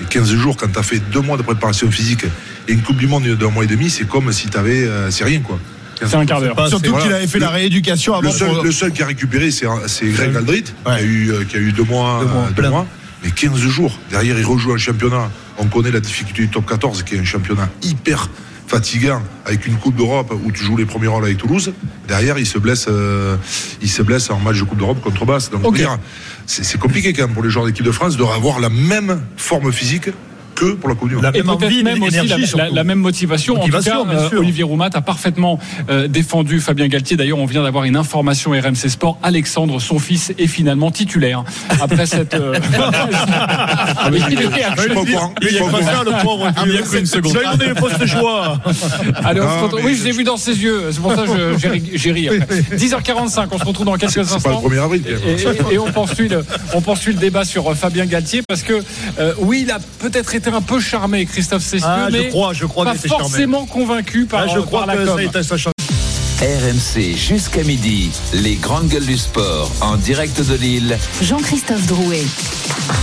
Et 0.00 0.04
15 0.04 0.34
jours, 0.34 0.56
quand 0.56 0.70
tu 0.72 0.78
as 0.78 0.82
fait 0.82 0.98
deux 0.98 1.20
mois 1.20 1.36
de 1.36 1.42
préparation 1.42 1.90
physique 1.90 2.24
et 2.68 2.72
une 2.72 2.82
Coupe 2.82 2.96
du 2.98 3.06
Monde 3.06 3.26
d'un 3.26 3.50
mois 3.50 3.64
et 3.64 3.68
demi, 3.68 3.88
c'est 3.90 4.06
comme 4.08 4.32
si 4.32 4.48
tu 4.48 4.58
avais. 4.58 4.86
c'est 5.10 5.24
rien, 5.24 5.40
quoi. 5.40 5.58
C'est 6.06 6.16
un 6.16 6.26
quart 6.26 6.40
d'heure. 6.40 6.68
Surtout 6.68 6.92
qu'il 6.96 7.12
avait 7.12 7.26
fait 7.26 7.38
la 7.38 7.50
rééducation 7.50 8.20
Le 8.20 8.28
avant. 8.28 8.36
seul, 8.36 8.48
pour- 8.48 8.64
le 8.64 8.72
seul 8.72 8.92
qui 8.92 9.02
a 9.02 9.06
récupéré, 9.06 9.50
c'est 9.50 9.66
Greg 10.08 10.36
Aldrit, 10.36 10.62
qui, 10.64 10.72
a 10.84 10.90
Ouais. 10.94 11.02
eu, 11.04 11.30
euh, 11.30 11.44
qui 11.44 11.56
a 11.56 11.60
eu 11.60 11.72
deux 11.72 11.84
mois. 11.84 12.20
Deux 12.22 12.26
mois, 12.30 12.46
deux 12.48 12.54
plein. 12.54 12.70
mois. 12.70 12.86
Mais 13.22 13.30
15 13.30 13.58
jours. 13.58 13.98
Derrière, 14.10 14.38
il 14.38 14.44
rejoue 14.44 14.72
un 14.72 14.76
championnat. 14.78 15.30
On 15.58 15.66
connaît 15.66 15.90
la 15.90 16.00
difficulté 16.00 16.42
du 16.42 16.48
top 16.48 16.66
14, 16.68 17.02
qui 17.04 17.14
est 17.14 17.18
un 17.20 17.24
championnat 17.24 17.68
hyper 17.82 18.28
fatigant, 18.66 19.22
avec 19.46 19.66
une 19.66 19.76
Coupe 19.76 19.96
d'Europe 19.96 20.32
où 20.44 20.50
tu 20.50 20.64
joues 20.64 20.76
les 20.76 20.84
premiers 20.86 21.06
rôles 21.06 21.24
avec 21.24 21.36
Toulouse. 21.38 21.72
Derrière, 22.08 22.38
il 22.38 22.46
se 22.46 22.58
blesse, 22.58 22.86
euh, 22.88 23.36
il 23.82 23.88
se 23.90 24.02
blesse 24.02 24.30
en 24.30 24.38
match 24.40 24.58
de 24.58 24.64
Coupe 24.64 24.78
d'Europe 24.78 25.00
contre 25.02 25.24
Basse. 25.24 25.50
Donc, 25.50 25.78
c'est 26.46 26.78
compliqué 26.80 27.12
quand 27.12 27.22
même 27.26 27.34
pour 27.34 27.42
les 27.42 27.50
joueurs 27.50 27.66
d'équipe 27.66 27.84
de 27.84 27.92
France 27.92 28.16
de 28.16 28.24
avoir 28.24 28.60
la 28.60 28.68
même 28.70 29.20
forme 29.36 29.70
physique 29.72 30.08
que 30.54 30.72
pour 30.74 30.88
la 30.88 30.94
Coupe 30.94 31.08
du 31.08 31.14
Monde. 31.16 31.24
La 31.24 31.30
Et 31.30 31.42
même 31.42 31.46
peut-être 31.56 31.64
envie, 31.64 31.82
même 31.82 32.02
aussi 32.02 32.26
la, 32.56 32.64
la- 32.64 32.70
la 32.70 32.84
même 32.84 32.98
motivation. 32.98 33.56
Motivation, 33.56 33.92
en 34.00 34.04
tout 34.04 34.10
cas, 34.10 34.14
bien 34.14 34.24
euh, 34.24 34.28
sûr. 34.28 34.38
Olivier 34.40 34.62
Roumat 34.64 34.90
a 34.94 35.00
parfaitement 35.00 35.58
euh, 35.90 36.08
défendu 36.08 36.60
Fabien 36.60 36.88
Galtier. 36.88 37.16
D'ailleurs, 37.16 37.38
on 37.38 37.46
vient 37.46 37.62
d'avoir 37.62 37.84
une 37.84 37.96
information 37.96 38.50
RMC 38.52 38.88
Sport. 38.88 39.18
Alexandre, 39.22 39.80
son 39.80 39.98
fils, 39.98 40.32
est 40.38 40.46
finalement 40.46 40.90
titulaire 40.90 41.44
après 41.80 42.06
cette. 42.06 42.34
euh, 42.34 42.54
Ah, 43.96 44.10
il 44.12 44.22
a 44.38 44.40
une 46.98 47.06
seconde. 47.06 47.38
Allez, 49.24 49.40
on 49.40 49.44
Non, 49.44 49.50
se 49.58 49.62
retrouve. 49.62 49.80
Oui, 49.84 49.96
je 49.98 50.04
l'ai 50.04 50.12
vu 50.12 50.24
dans 50.24 50.36
ses 50.36 50.56
yeux. 50.62 50.82
C'est 50.90 51.00
pour 51.00 51.14
ça 51.14 51.24
que 51.24 51.56
j'ai 51.58 51.68
ri- 51.68 51.90
j'ai 51.94 52.12
ri. 52.12 52.28
après. 52.28 52.60
10h45, 52.76 53.46
on 53.50 53.58
se 53.58 53.64
retrouve 53.64 53.86
dans 53.86 53.94
quelques 53.96 54.12
C'est 54.12 54.22
pas 54.24 54.50
le 54.50 54.56
instants. 54.56 54.62
1er 54.68 54.78
avril. 54.82 55.02
quand 55.04 55.10
même. 55.26 55.38
Et, 55.38 55.70
et- 55.70 55.74
et 55.74 55.78
on 55.78 55.90
poursuit 55.92 56.28
le, 56.28 56.44
on 56.74 56.80
poursuit 56.80 57.12
le 57.12 57.18
débat 57.18 57.44
sur 57.44 57.70
euh, 57.70 57.74
Fabien 57.74 58.06
Galtier 58.06 58.42
parce 58.46 58.62
que 58.62 58.82
euh, 59.18 59.32
oui, 59.38 59.62
il 59.66 59.70
a 59.70 59.78
peut-être 60.00 60.34
été 60.34 60.43
un 60.52 60.60
peu 60.60 60.80
charmé, 60.80 61.24
Christophe 61.24 61.62
Cessieux, 61.62 61.86
Ah, 61.88 62.08
je 62.10 62.16
mais 62.16 62.28
crois, 62.28 62.52
je 62.52 62.66
crois 62.66 62.84
pas 62.84 62.94
charmé. 63.08 63.24
forcément 63.24 63.64
convaincu 63.66 64.26
par, 64.26 64.42
Ah, 64.42 64.46
je 64.54 64.60
crois 64.60 64.80
par 64.80 64.86
la 64.88 64.96
que 64.96 65.06
com. 65.06 65.14
ça 65.16 65.20
a 65.20 65.22
été. 65.22 65.42
RMC 66.44 67.16
jusqu'à 67.16 67.62
midi, 67.62 68.10
les 68.34 68.56
grandes 68.56 68.88
gueules 68.88 69.06
du 69.06 69.16
sport 69.16 69.72
en 69.80 69.96
direct 69.96 70.42
de 70.42 70.54
Lille. 70.54 70.98
Jean-Christophe 71.22 71.86
Drouet. 71.86 72.24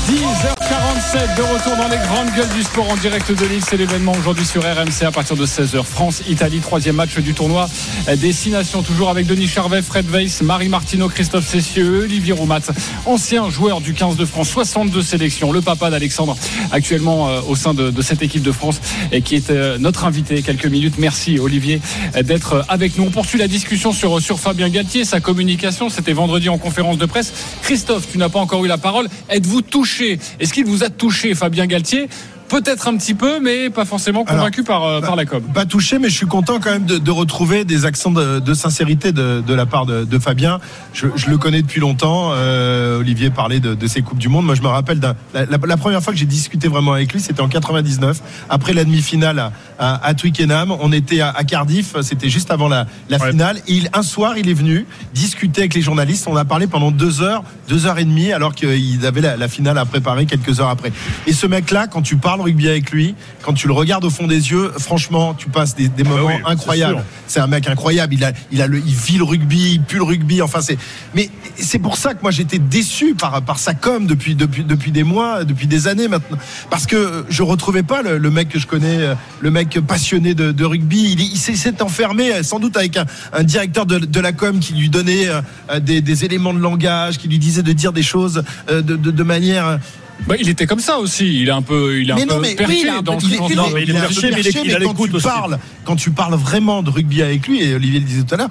10h47 0.07 1.38
de 1.38 1.41
retour 1.41 1.75
dans 1.75 1.88
les 1.88 1.98
grandes 1.98 2.29
gueules 2.36 2.55
du 2.55 2.62
sport 2.62 2.88
en 2.91 2.98
direct 2.98 3.31
de 3.31 3.45
Lille. 3.48 3.63
C'est 3.67 3.77
l'événement 3.77 4.12
aujourd'hui 4.12 4.45
sur 4.45 4.62
RMC 4.62 5.05
à 5.07 5.12
partir 5.12 5.36
de 5.36 5.45
16h. 5.48 5.83
France-Italie, 5.83 6.60
troisième 6.60 6.98
match 6.98 7.17
du 7.17 7.33
tournoi 7.33 7.67
des 8.15 8.31
Six 8.31 8.51
Nations. 8.51 8.83
Toujours 8.83 9.10
avec 9.10 9.25
Denis 9.25 9.48
Charvet, 9.48 9.81
Fred 9.81 10.07
Weiss, 10.12 10.43
Marie 10.43 10.69
Martineau, 10.69 11.10
Christophe 11.10 11.48
Cessieux, 11.48 12.03
Olivier 12.03 12.33
Roumat, 12.33 12.60
ancien 13.07 13.50
joueur 13.50 13.81
du 13.81 13.95
15 13.95 14.17
de 14.17 14.25
France, 14.25 14.50
62 14.50 15.01
sélections. 15.01 15.51
Le 15.51 15.62
papa 15.62 15.89
d'Alexandre, 15.89 16.38
actuellement 16.71 17.29
euh, 17.29 17.41
au 17.48 17.55
sein 17.55 17.74
de, 17.74 17.89
de 17.89 18.01
cette 18.03 18.21
équipe 18.21 18.43
de 18.43 18.51
France 18.51 18.81
et 19.12 19.24
qui 19.24 19.36
est 19.36 19.50
euh, 19.50 19.79
notre 19.79 20.05
invité 20.05 20.43
quelques 20.43 20.67
minutes. 20.67 20.95
Merci 21.00 21.39
Olivier 21.39 21.81
d'être 22.21 22.65
avec 22.69 22.98
nous. 22.98 23.05
On 23.05 23.12
poursuit 23.12 23.31
la 23.38 23.48
discussion 23.48 23.92
sur, 23.92 24.22
sur 24.22 24.40
Fabien 24.40 24.70
Galtier, 24.70 25.06
sa 25.06 25.20
communication. 25.20 25.90
C'était 25.90 26.14
vendredi 26.14 26.50
en 26.50 26.58
conférence 26.58 26.98
de 26.98 27.06
presse. 27.06 27.34
Christophe, 27.64 28.08
tu 28.12 28.18
n'as 28.18 28.30
pas 28.30 28.40
encore 28.40 28.64
eu 28.66 28.68
la 28.68 28.78
parole. 28.78 29.08
Êtes-vous 29.30 29.62
touché? 29.62 30.20
Est-ce 30.40 30.54
qu'il 30.54 30.66
vous 30.66 30.84
a 30.84 30.90
touché, 30.90 31.36
Fabien 31.36 31.66
Galtier? 31.66 32.10
Peut-être 32.51 32.88
un 32.89 32.98
petit 32.98 33.13
peu, 33.13 33.39
mais 33.39 33.70
pas 33.70 33.86
forcément 33.86 34.25
convaincu 34.25 34.63
par, 34.63 34.84
euh, 34.84 35.00
par 35.00 35.15
la 35.15 35.25
com. 35.25 35.41
Pas 35.41 35.65
touché, 35.65 36.00
mais 36.00 36.10
je 36.10 36.15
suis 36.17 36.25
content 36.27 36.60
quand 36.60 36.72
même 36.72 36.86
de, 36.86 36.98
de 36.98 37.12
retrouver 37.12 37.63
des 37.63 37.86
accents 37.86 38.12
de, 38.12 38.39
de 38.39 38.53
sincérité 38.53 39.13
de, 39.13 39.41
de 39.46 39.53
la 39.53 39.65
part 39.65 39.86
de, 39.86 40.20
Fabien. 40.20 40.60
Je, 40.93 41.08
je 41.15 41.29
le 41.29 41.38
connais 41.38 41.62
depuis 41.62 41.79
longtemps. 41.79 42.31
Euh, 42.34 43.00
Olivier 43.00 43.29
parlait 43.29 43.62
de, 43.62 43.88
ses 43.88 44.01
coupes 44.01 44.17
du 44.20 44.27
monde. 44.27 44.46
Moi, 44.46 44.55
je 44.55 44.62
me 44.62 44.67
rappelle 44.67 45.00
la, 45.00 45.15
la- 45.34 45.46
la 45.65 45.77
première 45.77 46.03
fois 46.03 46.12
que 46.12 46.20
j'ai 46.20 46.25
discuté 46.25 46.67
vraiment 46.67 46.91
avec 46.93 47.13
lui, 47.13 47.22
c'était 47.22 47.41
en 47.41 47.48
99, 47.48 48.20
après 48.50 48.74
la 48.74 48.84
demi-finale 48.84 49.39
à, 49.39 49.51
à, 49.79 50.05
à 50.05 50.13
Twickenham. 50.13 50.72
On 50.81 50.91
était 50.91 51.22
à, 51.22 51.29
à 51.29 51.46
Cardiff, 51.46 51.96
c'était 52.01 52.29
juste 52.29 52.51
avant 52.51 52.67
la, 52.67 52.86
la 53.10 53.17
Ouais. 53.17 53.31
finale. 53.31 53.58
Et 53.67 53.75
il, 53.75 53.89
un 53.93 54.03
soir, 54.03 54.38
il 54.38 54.50
est 54.50 54.53
venu 54.53 54.86
discuter 55.13 55.62
avec 55.62 55.74
les 55.74 55.81
journalistes. 55.81 56.27
On 56.27 56.36
a 56.36 56.43
parlé 56.43 56.67
pendant 56.67 56.91
deux 56.91 57.22
heures, 57.22 57.43
deux 57.70 57.86
heures 57.86 57.98
et 58.00 58.03
demie, 58.05 58.34
alors 58.34 58.53
qu'il 58.55 59.05
avait 59.05 59.22
la, 59.22 59.38
la 59.38 59.48
finale 59.48 59.77
à 59.77 59.86
préparer 59.86 60.25
quelques 60.25 60.60
heures 60.60 60.70
après. 60.70 60.91
Et 61.27 61.34
ce 61.34 61.48
mec-là, 61.48 61.88
quand 61.88 62.01
tu 62.01 62.17
parles 62.17 62.40
rugby 62.41 62.67
avec 62.67 62.91
lui, 62.91 63.15
quand 63.43 63.53
tu 63.53 63.67
le 63.67 63.74
regardes 63.74 64.05
au 64.05 64.10
fond 64.10 64.27
des 64.27 64.51
yeux, 64.51 64.71
franchement, 64.77 65.33
tu 65.33 65.50
passes 65.50 65.75
des, 65.75 65.88
des 65.88 66.03
moments 66.03 66.27
oui, 66.27 66.33
c'est 66.43 66.51
incroyables. 66.51 67.03
C'est 67.27 67.39
un 67.39 67.48
mec 67.48 67.67
incroyable. 67.67 68.13
Il 68.13 68.24
a, 68.24 68.31
il 68.51 68.62
a 68.62 68.67
le, 68.67 68.77
il 68.79 68.93
vit 68.93 69.17
le 69.17 69.24
rugby, 69.24 69.74
il 69.75 69.81
pue 69.81 69.98
le 69.98 70.03
rugby. 70.03 70.41
Enfin, 70.41 70.62
c'est. 70.62 70.77
Mais 71.15 71.29
c'est 71.55 71.79
pour 71.79 71.95
ça 71.98 72.13
que 72.13 72.21
moi 72.21 72.31
j'étais 72.31 72.60
déçu 72.60 73.15
par 73.15 73.41
par 73.41 73.57
sa 73.60 73.74
com 73.74 74.05
depuis 74.05 74.36
depuis 74.36 74.63
depuis 74.63 74.91
des 74.91 75.03
mois, 75.03 75.43
depuis 75.45 75.67
des 75.67 75.88
années 75.88 76.07
maintenant, 76.07 76.38
parce 76.69 76.86
que 76.86 77.25
je 77.29 77.43
retrouvais 77.43 77.83
pas 77.83 78.01
le, 78.01 78.17
le 78.17 78.29
mec 78.31 78.50
que 78.50 78.60
je 78.60 78.67
connais, 78.67 78.98
euh, 79.00 79.15
le 79.39 79.51
mec 79.51 79.79
passionné 79.81 80.33
de, 80.33 80.51
de 80.51 80.65
rugby. 80.65 81.13
Il, 81.13 81.21
est- 81.21 81.29
il 81.51 81.57
s'est 81.57 81.81
enfermé, 81.81 82.31
euh, 82.33 82.43
sans 82.43 82.60
doute 82.60 82.75
avec 82.77 82.98
un, 82.98 83.05
un 83.33 83.43
directeur 83.43 83.86
de, 83.86 83.98
de 84.00 84.19
la 84.19 84.33
com 84.33 84.60
qui 84.60 84.74
lui 84.74 84.89
donnait 84.89 85.27
euh, 85.29 85.79
des, 85.79 86.01
des 86.01 86.25
éléments 86.25 86.53
de 86.53 86.60
langage, 86.60 87.17
qui 87.17 87.27
lui 87.27 87.39
disait 87.39 87.63
de 87.63 87.71
dire 87.74 87.93
des 87.93 88.03
choses 88.03 88.43
euh, 88.69 88.81
de 88.81 89.24
manière. 89.24 89.79
Bah, 90.28 90.36
il 90.40 90.48
était 90.50 90.66
comme 90.68 90.80
ça 90.80 90.98
aussi. 91.00 91.42
Il 91.42 91.48
est 91.48 91.51
un 91.51 91.62
peu, 91.62 92.00
il 92.00 92.10
est 92.10 92.13
Mais 92.13 92.22
un 92.22 92.25
non, 92.25 92.36
peu 92.36 92.42
mais 92.42 92.56
perché 92.56 92.74
oui, 92.74 92.86
il 92.98 93.04
dans 93.04 93.18
est- 93.18 93.22
sens 93.22 93.24
il 93.50 93.56
de- 93.56 93.62
est- 93.62 93.74
mais 93.74 93.82
il 93.84 93.90
est 93.90 93.94
il 93.94 93.96
est 93.96 93.98
un 93.98 94.01
peu 94.01 94.08
perché, 94.08 94.22
mais 94.22 94.28
il 94.42 94.48
est- 94.48 94.51
perché, 94.51 94.60
il 94.68 94.75
a 94.75 94.80
mais 94.80 94.86
quand 94.86 94.92
l'écoute 94.92 95.10
tu 95.10 95.16
aussi. 95.16 95.25
parles, 95.28 95.60
quand 95.84 95.96
tu 95.96 96.12
parles 96.12 96.36
vraiment 96.36 96.84
de 96.84 96.90
rugby 96.92 97.22
avec 97.24 97.48
lui, 97.48 97.63
et 97.63 97.74
Olivier 97.75 98.00
le 98.00 98.06
disait 98.06 98.24
tout 98.24 98.34
à 98.36 98.38
l'heure, 98.38 98.50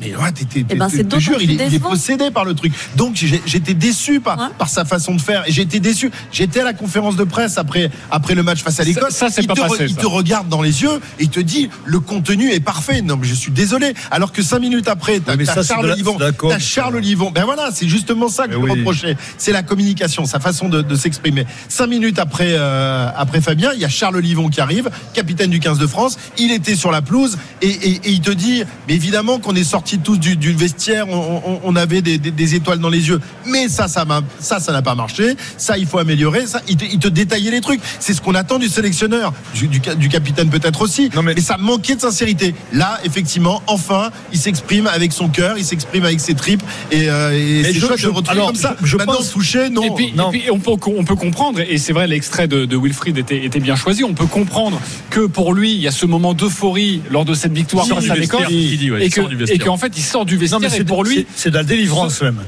mais 0.00 0.16
ouais, 0.16 0.32
t'es, 0.32 0.64
Eh 0.68 0.74
ben, 0.74 0.88
jure, 1.18 1.40
il 1.40 1.50
il 1.52 1.74
est 1.74 1.78
possédé 1.78 2.30
par 2.30 2.44
le 2.44 2.54
truc. 2.54 2.72
Donc 2.96 3.14
j'étais 3.46 3.74
déçu 3.74 4.20
par, 4.20 4.38
Ouais. 4.38 4.44
par 4.58 4.68
sa 4.68 4.84
façon 4.84 5.14
de 5.14 5.20
faire. 5.20 5.44
Et 5.46 5.60
été 5.60 5.78
déçu. 5.80 6.10
J'étais 6.32 6.60
à 6.60 6.64
la 6.64 6.72
conférence 6.72 7.16
de 7.16 7.24
presse 7.24 7.58
après, 7.58 7.90
après 8.10 8.34
le 8.34 8.42
match 8.42 8.62
face 8.62 8.80
à 8.80 8.84
l'Écosse. 8.84 9.12
Ça- 9.14 9.28
ça, 9.28 9.30
c'est 9.30 9.42
il 9.42 9.46
pas 9.46 9.54
te, 9.54 9.60
passé, 9.60 9.76
il 9.84 9.94
ça. 9.94 10.00
te 10.00 10.06
regarde 10.06 10.48
dans 10.48 10.62
les 10.62 10.82
yeux 10.82 10.94
et 11.18 11.24
il 11.24 11.28
te 11.28 11.40
dit 11.40 11.68
le 11.84 12.00
contenu 12.00 12.50
est 12.50 12.60
parfait. 12.60 13.02
Non, 13.02 13.16
mais 13.16 13.26
je 13.26 13.34
suis 13.34 13.50
désolé. 13.52 13.92
Alors 14.10 14.32
que 14.32 14.42
cinq 14.42 14.60
minutes 14.60 14.88
après, 14.88 15.20
t'as, 15.20 15.34
c'est 15.36 15.62
Charles 15.66 15.92
Livon. 15.94 16.16
T'as 16.18 16.58
Charles 16.58 16.98
Livon. 16.98 17.30
Ben 17.30 17.44
voilà, 17.44 17.70
c'est 17.72 17.88
justement 17.88 18.28
ça 18.28 18.44
que 18.48 18.54
Mais 18.54 18.60
je 18.60 18.64
lui 18.64 18.72
oui. 18.72 18.78
reprochais. 18.78 19.16
C'est 19.36 19.52
la 19.52 19.62
communication, 19.62 20.24
sa 20.24 20.40
façon 20.40 20.68
de, 20.70 20.80
de 20.82 20.94
s'exprimer. 20.94 21.44
Cinq 21.68 21.88
minutes 21.88 22.18
après, 22.18 22.48
euh, 22.56 23.08
après 23.16 23.40
Fabien, 23.42 23.72
il 23.74 23.80
y 23.80 23.84
a 23.84 23.88
Charles 23.90 24.18
Livon 24.20 24.48
qui 24.48 24.60
arrive, 24.62 24.88
capitaine 25.12 25.50
du 25.50 25.60
15 25.60 25.78
de 25.78 25.86
France. 25.86 26.16
Il 26.38 26.52
était 26.52 26.74
sur 26.76 26.90
la 26.90 27.02
pelouse 27.02 27.36
et, 27.60 27.68
et- 27.68 27.90
et 28.04 28.10
il 28.10 28.20
te 28.22 28.30
dit, 28.30 28.62
mais 28.88 28.94
évidemment 28.94 29.38
qu'on 29.38 29.54
est 29.54 29.64
sortis 29.90 29.98
tous 29.98 30.18
du, 30.18 30.36
du 30.36 30.52
vestiaire, 30.52 31.06
on, 31.08 31.42
on- 31.44 31.60
on 31.64 31.76
avait 31.76 32.02
des, 32.02 32.18
des- 32.18 32.30
des 32.30 32.54
étoiles 32.54 32.78
dans 32.78 32.88
les 32.88 33.08
yeux. 33.08 33.20
Mais 33.46 33.68
ça, 33.68 33.88
ça 33.88 34.04
m'a- 34.04 34.22
ça, 34.38 34.60
ça 34.60 34.72
n'a 34.72 34.82
pas 34.82 34.94
marché. 34.94 35.34
Ça, 35.56 35.78
il 35.78 35.86
faut 35.86 35.98
améliorer. 35.98 36.46
Ça, 36.46 36.60
il 36.68 36.76
te, 36.76 36.84
il 36.84 36.98
te 36.98 37.08
détaillait 37.08 37.50
les 37.50 37.60
trucs. 37.60 37.80
C'est 37.98 38.14
ce 38.14 38.20
qu'on 38.20 38.34
attend 38.34 38.58
du 38.58 38.68
sélectionneur, 38.68 39.32
du, 39.54 39.66
du 39.68 39.80
ca- 39.84 39.94
du 39.94 40.08
capitaine 40.08 40.48
peut-être 40.50 40.82
aussi. 40.82 41.10
Non, 41.14 41.22
mais- 41.22 41.34
mais 41.34 41.40
ça 41.40 41.56
manquait 41.56 41.96
de 41.96 42.00
sincérité. 42.00 42.54
Là, 42.72 42.98
effectivement, 43.04 43.62
enfin, 43.66 44.10
il 44.32 44.38
s'exprime 44.38 44.86
avec 44.86 45.12
son 45.12 45.28
cœur, 45.28 45.58
il 45.58 45.64
s'exprime 45.64 46.04
avec 46.04 46.20
ses 46.20 46.34
tripes 46.34 46.62
et, 46.90 47.08
euh, 47.10 47.32
et 47.32 47.64
c'est 47.64 47.72
je- 47.74 47.80
chouette 47.86 47.98
je- 47.98 48.02
de 48.06 48.10
le 48.10 48.16
retrouver 48.16 48.38
alors, 48.38 48.46
comme 48.52 48.56
ça. 48.60 48.76
je- 48.80 48.86
je 48.86 48.96
Maintenant, 48.96 49.14
pense- 49.14 49.30
touché, 49.30 49.70
non. 49.70 49.82
Et 49.82 49.90
puis, 49.94 50.12
Non. 50.16 50.30
et 50.30 50.38
puis, 50.38 50.50
on, 50.50 50.58
peut, 50.58 50.72
on 50.96 51.04
peut 51.04 51.16
comprendre, 51.16 51.60
et 51.60 51.78
c'est 51.78 51.92
vrai, 51.92 52.06
l'extrait 52.06 52.46
de, 52.48 52.64
de 52.64 52.76
Wilfried 52.76 53.18
était, 53.18 53.44
était 53.44 53.60
bien 53.60 53.76
choisi. 53.76 54.04
On 54.04 54.14
peut 54.14 54.26
comprendre 54.26 54.80
que 55.10 55.26
pour 55.26 55.52
lui, 55.54 55.72
il 55.72 55.80
y 55.80 55.88
a 55.88 55.90
ce 55.90 56.06
moment 56.06 56.34
d'euphorie 56.34 57.02
lors 57.10 57.24
de 57.24 57.34
cette 57.34 57.52
victoire 57.52 57.86
face 57.86 58.10
à 58.10 58.14
l'Écosse, 58.14 58.40
et 58.50 59.58
qu'en 59.58 59.76
fait, 59.80 59.92
il 59.96 60.02
sort 60.02 60.24
du 60.24 60.34
Non, 60.34 60.40
vestiaire. 60.40 60.60
mais 60.60 60.66
et 60.66 60.70
c'est 60.70 60.84
pour 60.84 61.02
lui, 61.04 61.26
c'est 61.34 61.50
de 61.50 61.56
la 61.56 61.64
délivrance 61.64 62.20
même. 62.22 62.38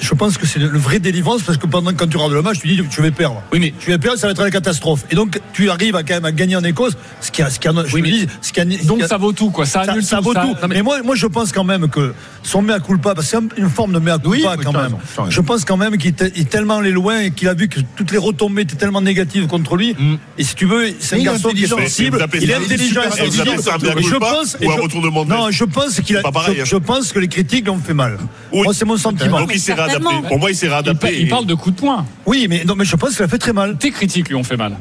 Je 0.00 0.14
pense 0.14 0.36
que 0.38 0.46
c'est 0.46 0.58
le, 0.58 0.68
vrai 0.78 0.98
délivrance 0.98 1.42
parce 1.42 1.58
que 1.58 1.66
pendant 1.66 1.92
quand 1.94 2.06
tu 2.06 2.16
regardes 2.16 2.32
le 2.34 2.42
match, 2.42 2.58
tu 2.60 2.68
dis 2.68 2.76
que 2.76 2.82
tu 2.94 3.00
vas 3.02 3.10
perdre. 3.10 3.42
Oui, 3.52 3.58
mais 3.60 3.72
Tu 3.78 3.90
vas 3.90 3.98
perdre, 3.98 4.18
ça 4.18 4.26
va 4.26 4.32
être 4.32 4.42
la 4.42 4.50
catastrophe. 4.50 5.04
Et 5.10 5.14
donc 5.14 5.40
tu 5.52 5.70
arrives 5.70 5.96
à 5.96 6.02
quand 6.02 6.14
même 6.14 6.24
à 6.24 6.32
gagner 6.32 6.56
en 6.56 6.64
Écosse, 6.64 6.94
ce 7.20 7.30
qui 7.30 7.42
a, 7.42 7.50
ce 7.50 7.58
qui 7.58 7.68
a, 7.68 7.72
je 7.86 7.94
Oui, 7.94 8.02
me 8.02 8.06
mais- 8.06 8.12
dis, 8.12 8.26
ce 8.42 8.52
qui 8.52 8.60
a- 8.60 8.64
ce 8.64 8.86
Donc 8.86 8.98
qui 8.98 9.04
a- 9.04 9.08
ça 9.08 9.16
vaut 9.16 9.32
tout, 9.32 9.50
quoi. 9.50 9.64
Ça 9.66 9.80
annule 9.80 10.02
ça 10.02 10.18
tout. 10.18 10.24
vaut 10.24 10.34
ça- 10.34 10.42
tout. 10.42 10.48
Non, 10.48 10.68
mais- 10.68 10.76
mais 10.76 10.82
moi, 10.82 11.02
moi, 11.02 11.14
je 11.14 11.26
pense 11.26 11.52
quand 11.52 11.64
même 11.64 11.88
que 11.88 12.12
son 12.42 12.62
mea 12.62 12.78
culpa, 12.80 13.14
parce 13.14 13.30
que 13.30 13.38
c'est 13.38 13.60
une 13.60 13.70
forme 13.70 13.92
de 13.92 13.98
mea 13.98 14.18
culpa 14.18 14.28
Oui, 14.28 14.44
quand 14.62 14.72
même. 14.72 14.82
raison. 14.82 14.98
Je 15.30 15.40
pense 15.40 15.64
quand 15.64 15.76
même 15.76 15.96
qu'il 15.96 16.10
est, 16.18 16.48
tellement 16.50 16.78
allé 16.78 16.90
loin 16.90 17.20
et 17.20 17.30
qu'il 17.30 17.48
a 17.48 17.54
vu 17.54 17.68
que 17.68 17.80
toutes 17.96 18.12
les 18.12 18.18
retombées 18.18 18.62
étaient 18.62 18.76
tellement 18.76 19.00
négatives 19.00 19.46
contre 19.46 19.76
lui. 19.76 19.96
Et 20.38 20.44
si 20.44 20.54
tu 20.54 20.66
veux, 20.66 20.88
c'est 20.98 21.16
un 21.16 21.22
garçon 21.22 21.48
qui 21.50 21.64
est 21.64 21.72
intelligent. 21.72 21.78
sensible. 21.78 22.26
Il 22.40 22.50
est 22.50 22.54
intelligent. 22.54 23.00
et 23.02 23.30
je 23.30 24.16
pense, 24.16 24.56
Non, 25.28 25.50
je 25.50 25.64
pense 25.64 26.00
qu'il 26.00 26.16
je- 26.16 26.20
hein. 26.26 26.64
Je 26.64 26.76
pense 26.76 27.12
que 27.12 27.18
les 27.18 27.28
critiques 27.28 27.66
l'ont 27.66 27.78
fait 27.78 27.94
mal. 27.94 28.18
Oui. 28.52 28.62
Moi, 28.64 28.74
c'est 28.74 28.84
mon 28.84 28.96
sentiment. 28.96 29.38
S'est 29.76 29.82
réadapté. 29.82 30.28
Pour 30.28 30.38
moi, 30.38 30.50
il 30.50 30.56
s'est 30.56 30.66
Il, 30.66 30.68
pa- 30.70 30.74
réadapté. 30.76 31.20
il 31.20 31.28
parle 31.28 31.46
de 31.46 31.54
coups 31.54 31.76
de 31.76 31.80
poing. 31.80 32.04
Oui, 32.26 32.46
mais 32.48 32.64
non, 32.64 32.74
mais 32.76 32.84
je 32.84 32.96
pense 32.96 33.14
qu'il 33.16 33.24
a 33.24 33.28
fait 33.28 33.38
très 33.38 33.52
mal. 33.52 33.76
Tes 33.76 33.90
critiques 33.90 34.28
lui 34.28 34.34
ont 34.34 34.44
fait 34.44 34.56
mal. 34.56 34.76